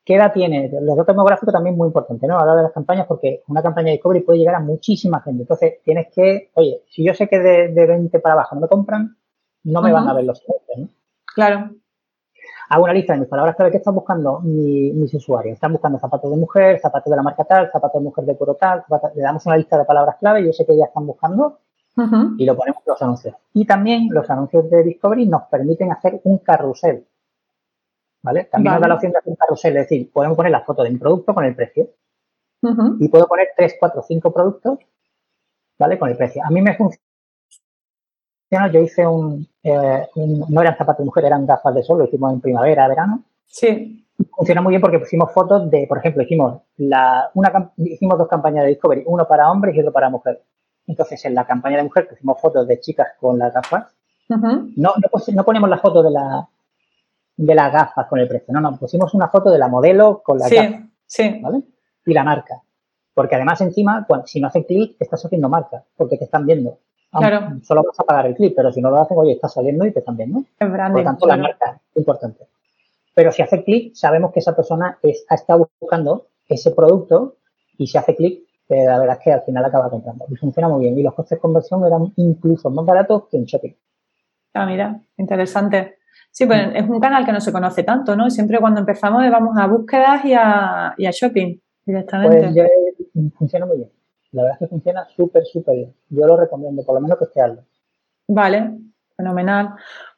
[0.05, 0.71] ¿Qué edad tiene?
[0.81, 2.39] Los datos demográficos también muy importante, ¿no?
[2.39, 5.21] A la hora de las campañas, porque una campaña de Discovery puede llegar a muchísima
[5.21, 5.43] gente.
[5.43, 8.69] Entonces, tienes que, oye, si yo sé que de, de 20 para abajo no me
[8.69, 9.17] compran,
[9.65, 10.89] no me van a ver los siguientes, ¿no?
[11.35, 11.71] Claro.
[12.69, 15.55] Hago una lista de mis palabras clave que están buscando mis usuarios.
[15.55, 18.55] Están buscando zapatos de mujer, zapatos de la marca tal, zapatos de mujer de cuero
[18.55, 18.85] tal.
[19.15, 21.61] le damos una lista de palabras clave, yo sé que ya están buscando
[22.37, 23.35] y lo ponemos en los anuncios.
[23.55, 27.07] Y también los anuncios de Discovery nos permiten hacer un carrusel.
[28.27, 28.45] ¿vale?
[28.45, 30.83] También nos da la opción de hacer un carrusel, es decir, podemos poner la foto
[30.83, 31.89] de mi producto con el precio.
[32.99, 34.79] Y puedo poner 3, 4, 5 productos,
[35.79, 35.97] ¿vale?
[36.01, 36.43] Con el precio.
[36.45, 37.06] A mí me funciona,
[38.51, 42.33] yo hice eh, un, no eran zapatos de mujer, eran gafas de sol, lo hicimos
[42.33, 43.25] en primavera, verano.
[43.47, 44.07] Sí.
[44.35, 48.65] Funciona muy bien porque pusimos fotos de, por ejemplo, hicimos la, una, hicimos dos campañas
[48.65, 50.41] de Discovery, uno para hombres y otro para mujeres.
[50.87, 53.95] Entonces, en la campaña de mujer pusimos fotos de chicas con las gafas.
[54.29, 54.39] no,
[54.77, 54.95] no,
[55.35, 56.49] no, ponemos la foto de la,
[57.37, 58.55] de las gafas con el precio.
[58.55, 60.57] No, no, pusimos una foto de la modelo con la sí,
[61.07, 61.41] Sí.
[61.43, 61.63] ¿Vale?
[62.05, 62.63] Y la marca.
[63.13, 66.79] Porque además encima, si no hace clic, estás haciendo marca, porque te están viendo.
[67.13, 67.61] Claro.
[67.63, 69.93] Solo vas a pagar el clic, pero si no lo hacen, oye, está saliendo y
[69.93, 70.43] te están viendo.
[70.59, 72.47] Por lo tanto, la marca es importante.
[73.15, 77.37] Pero si hace clic, sabemos que esa persona ha estado buscando ese producto
[77.79, 80.27] y si hace clic, eh, la verdad es que al final acaba comprando.
[80.29, 80.99] Y funciona muy bien.
[80.99, 83.73] Y los costes de conversión eran incluso más baratos que en shopping.
[84.53, 85.97] Ah, mira, interesante.
[86.31, 88.29] Sí, pues es un canal que no se conoce tanto, ¿no?
[88.29, 92.53] Siempre cuando empezamos vamos a búsquedas y a, shopping directamente.
[93.15, 93.96] Pues funciona muy bien.
[94.37, 95.95] La verdad es que funciona súper, súper bien.
[96.11, 97.63] Yo lo recomiendo, por lo menos que esté algo.
[98.29, 98.71] Vale,
[99.17, 99.71] fenomenal.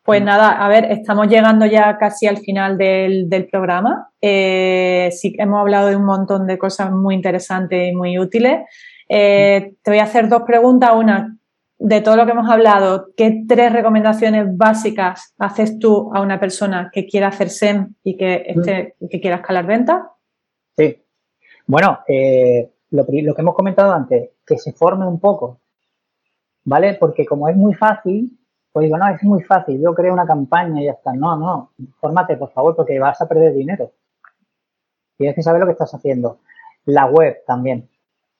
[0.02, 4.10] Pues nada, a ver, estamos llegando ya casi al final del, programa.
[4.20, 8.62] Eh, sí, hemos hablado de un montón de cosas muy interesantes y muy útiles.
[9.08, 10.90] Eh, te voy a hacer dos preguntas.
[10.96, 11.36] Una,
[11.78, 16.90] de todo lo que hemos hablado, ¿qué tres recomendaciones básicas haces tú a una persona
[16.92, 20.02] que quiera hacer SEM y que, esté, que quiera escalar ventas?
[20.76, 21.04] Sí.
[21.66, 25.60] Bueno, eh, lo, que hemos comentado antes, que se forme un poco,
[26.64, 26.94] ¿vale?
[26.94, 28.38] Porque como es muy fácil,
[28.72, 31.12] pues digo, no, es muy fácil, yo creo una campaña y ya está.
[31.12, 33.92] No, no, fórmate, por favor, porque vas a perder dinero.
[35.16, 36.40] Tienes que saber lo que estás haciendo.
[36.84, 37.88] La web también,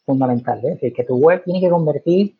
[0.06, 0.68] fundamental, ¿eh?
[0.68, 2.36] es decir, que tu web tiene que convertir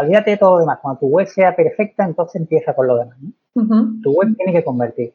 [0.00, 0.78] olvídate de todo lo demás.
[0.80, 3.18] Cuando tu web sea perfecta, entonces empieza con lo demás.
[4.02, 5.14] Tu web tiene que convertir.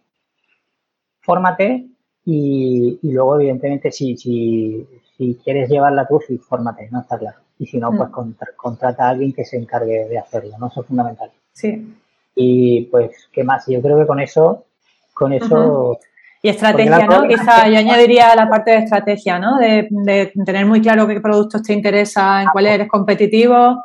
[1.22, 1.88] Fórmate
[2.26, 4.88] y, luego, evidentemente, si, si,
[5.22, 7.38] si, quieres llevarla tú, sí, fórmate, no está claro.
[7.60, 8.10] Y si no, pues
[8.56, 10.68] contrata a alguien que se encargue de hacerlo, ¿no?
[10.68, 11.30] Eso es fundamental.
[11.54, 11.96] Sí.
[12.36, 13.66] Y pues, ¿qué más?
[13.68, 14.66] Yo creo que con eso,
[15.14, 16.00] con eso...
[16.42, 17.28] Y estrategia, ¿no?
[17.28, 19.60] Quizá yo añadiría la parte de estrategia, ¿no?
[19.60, 23.78] De, de, tener muy claro qué productos te interesa, en cuál eres competitivo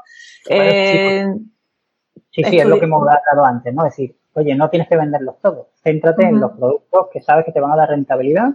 [0.48, 1.26] eh,
[2.30, 3.84] sí, sí, es lo que hemos hablado antes, ¿no?
[3.86, 5.66] Es decir, oye, no tienes que venderlos todos.
[5.82, 8.54] Céntrate en los productos que sabes que te van a dar rentabilidad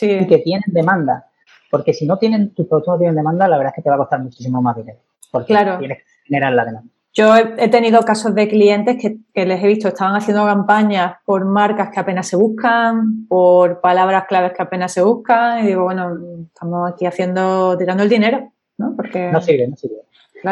[0.00, 1.26] y que tienen demanda.
[1.70, 3.96] Porque si no tienen, tus productos no tienen demanda, la verdad es que te va
[3.96, 4.98] a costar muchísimo más dinero.
[5.30, 6.90] Porque tienes que generar la demanda.
[7.14, 11.44] Yo he, tenido casos de clientes que, que, les he visto, estaban haciendo campañas por
[11.44, 16.16] marcas que apenas se buscan, por palabras claves que apenas se buscan, y digo, bueno,
[16.44, 18.94] estamos aquí haciendo, tirando el dinero, ¿no?
[18.94, 19.32] Porque...
[19.32, 19.96] No sirve, no sirve.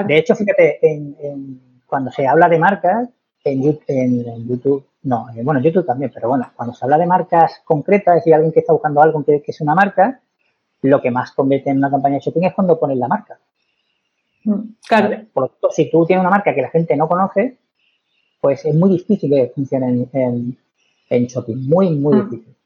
[0.07, 3.09] De hecho, fíjate, en, cuando se habla de marcas,
[3.45, 8.17] en, YouTube, no, bueno, en YouTube también, pero bueno, cuando se habla de marcas concretas,
[8.17, 10.21] decir, alguien que está buscando algo que, es una marca,
[10.83, 13.39] lo que más convierte en una campaña de shopping es cuando pones la marca.
[14.45, 15.27] Mm, claro.
[15.33, 17.59] Por lo tanto, si tú tienes una marca que la gente no conoce,
[18.41, 21.69] pues es muy difícil que funcione en, shopping.
[21.69, 22.31] Muy, muy mm.
[22.31, 22.57] difícil.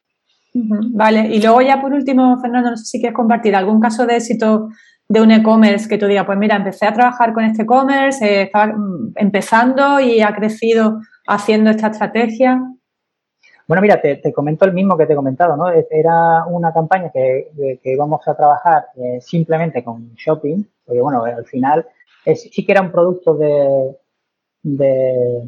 [0.52, 4.16] Vale, y luego ya por último, Fernando, no sé si quieres compartir algún caso de
[4.16, 4.68] éxito
[5.08, 8.42] de un e-commerce que tú digas, pues mira, empecé a trabajar con este e-commerce, eh,
[8.42, 12.60] estaba mm, empezando y ha crecido haciendo esta estrategia?
[13.70, 15.68] Bueno, mira, te, comento el mismo que te he comentado, ¿no?
[15.68, 17.52] Era una campaña que,
[17.84, 21.86] íbamos a trabajar eh, simplemente con shopping, porque bueno, al final
[22.34, 23.96] sí que era un producto de,
[24.64, 25.44] de,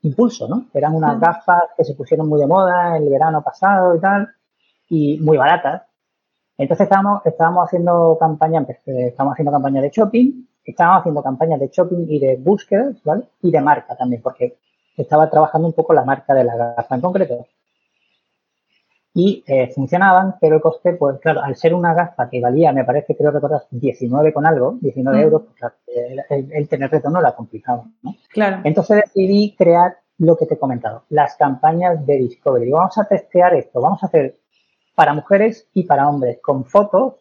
[0.00, 0.68] impulso, ¿no?
[0.72, 4.26] Eran unas gafas que se pusieron muy de moda el verano pasado y tal,
[4.88, 5.82] y muy baratas.
[6.56, 12.06] Entonces estábamos, estábamos haciendo campaña, estábamos haciendo campaña de shopping, estábamos haciendo campañas de shopping
[12.08, 13.24] y de búsquedas, ¿vale?
[13.42, 14.56] Y de marca también, porque
[14.96, 17.46] estaba trabajando un poco la marca de la gafa en concreto.
[19.16, 22.84] Y eh, funcionaban, pero el coste, pues claro, al ser una gafa que valía, me
[22.84, 25.20] parece, creo recordar, 19 con algo, 19 mm.
[25.20, 25.74] euros, pues claro,
[26.30, 28.16] el, el, tener retorno era complicado, ¿no?
[28.30, 28.60] Claro.
[28.64, 32.70] Entonces decidí crear lo que te he comentado, las campañas de Discovery.
[32.70, 34.36] Vamos a testear esto, vamos a hacer
[34.96, 37.14] para mujeres y para hombres, con fotos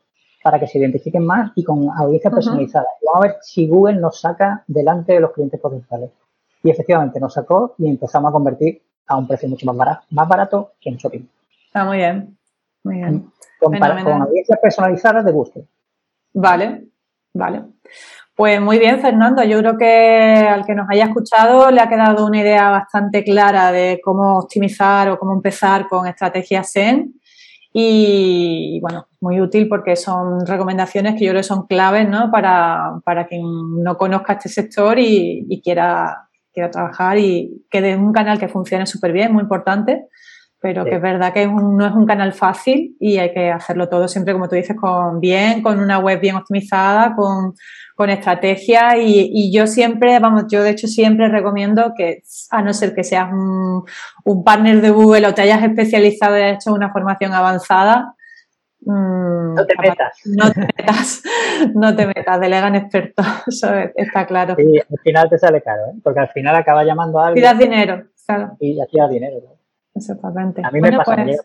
[0.44, 2.86] para que se identifiquen más y con audiencia personalizada.
[3.06, 6.12] vamos a ver si Google nos saca delante de los clientes potenciales.
[6.64, 10.28] Y efectivamente nos sacó y empezamos a convertir a un precio mucho más barato, más
[10.28, 11.28] barato que en shopping.
[11.66, 12.38] Está muy bien,
[12.84, 13.32] muy bien.
[13.60, 15.66] Con, audiencias personalizadas de búsqueda.
[16.34, 16.86] Vale,
[17.34, 17.64] vale.
[18.36, 19.44] Pues muy bien, Fernando.
[19.44, 23.72] Yo creo que al que nos haya escuchado le ha quedado una idea bastante clara
[23.72, 27.14] de cómo optimizar o cómo empezar con estrategias SEN.
[27.72, 32.32] Y bueno, muy útil porque son recomendaciones que yo creo que son claves ¿no?
[32.32, 33.44] para, para quien
[33.84, 38.48] no conozca este sector y, y quiera, quiera trabajar y que de un canal que
[38.48, 40.08] funcione súper bien, muy importante,
[40.64, 44.08] pero que es verdad que no es un canal fácil y hay que hacerlo todo
[44.08, 47.54] siempre, como tú dices, con bien, con una web bien optimizada, con,
[47.96, 52.74] con estrategia y, y, yo siempre, vamos, yo de hecho siempre recomiendo que, a no
[52.74, 53.84] ser que seas un,
[54.24, 58.16] un partner de Google o te hayas especializado y hayas hecho una formación avanzada,
[58.86, 60.20] mm, no te metas.
[60.26, 61.24] No te metas,
[61.76, 64.56] no te metas, delegan expertos, eso está claro.
[64.58, 66.00] Y al final te sale caro, ¿eh?
[66.04, 67.44] porque al final acaba llamando a alguien.
[67.44, 68.58] Y das dinero, claro.
[68.60, 69.38] Y hacías dinero.
[69.96, 70.62] Exactamente.
[70.64, 71.16] A mí me pasa.
[71.16, 71.40] Pues,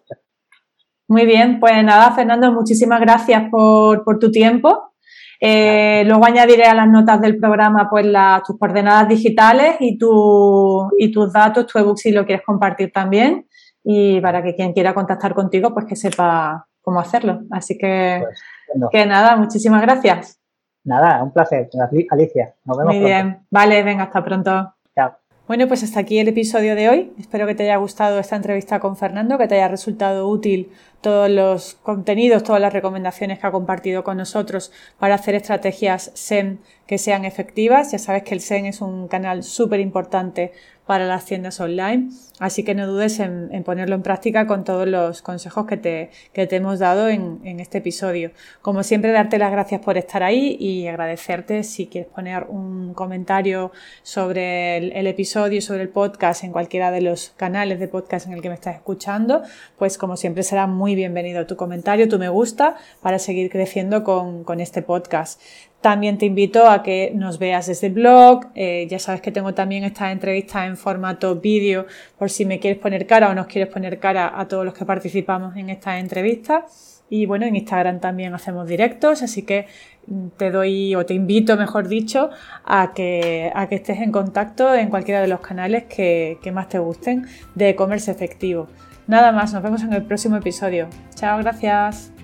[1.09, 4.93] muy bien, pues nada, Fernando, muchísimas gracias por, por tu tiempo.
[5.41, 10.89] Eh, luego añadiré a las notas del programa pues las, tus coordenadas digitales y, tu,
[10.99, 13.47] y tus datos, tu ebook si lo quieres compartir también
[13.85, 17.41] y para que quien quiera contactar contigo pues que sepa cómo hacerlo.
[17.51, 18.25] Así que,
[18.73, 20.41] pues, que nada, muchísimas gracias.
[20.85, 21.69] Nada, un placer,
[22.11, 22.55] Alicia.
[22.65, 24.75] Nos vemos Muy bien, vale, venga, hasta pronto.
[24.95, 25.19] Chao.
[25.47, 27.13] Bueno, pues hasta aquí el episodio de hoy.
[27.19, 30.71] Espero que te haya gustado esta entrevista con Fernando, que te haya resultado útil
[31.03, 36.59] todos los contenidos, todas las recomendaciones que ha compartido con nosotros para hacer estrategias SEM
[36.87, 37.93] que sean efectivas.
[37.93, 40.53] Ya sabes que el SEM es un canal súper importante
[40.89, 42.09] para las tiendas online.
[42.39, 46.47] Así que no dudes en, ponerlo en práctica con todos los consejos que te, que
[46.47, 48.31] te hemos dado en, este episodio.
[48.63, 53.71] Como siempre, darte las gracias por estar ahí y agradecerte si quieres poner un comentario
[54.03, 58.33] sobre el, el episodio, sobre el podcast en cualquiera de los canales de podcast en
[58.33, 59.43] el que me estás escuchando,
[59.77, 64.43] pues como siempre será muy bienvenido tu comentario, tu me gusta para seguir creciendo con,
[64.43, 65.39] con este podcast.
[65.81, 68.47] También te invito a que nos veas desde el blog.
[68.55, 71.87] Eh, ya sabes que tengo también estas entrevistas en formato vídeo
[72.19, 74.85] por si me quieres poner cara o nos quieres poner cara a todos los que
[74.85, 77.05] participamos en estas entrevistas.
[77.11, 79.67] Y bueno, en Instagram también hacemos directos, así que
[80.37, 82.31] te doy o te invito, mejor dicho,
[82.65, 86.69] a que, a que estés en contacto en cualquiera de los canales que, que más
[86.69, 88.69] te gusten de e-commerce efectivo.
[89.07, 90.89] Nada más, nos vemos en el próximo episodio.
[91.15, 92.18] Chao, gracias.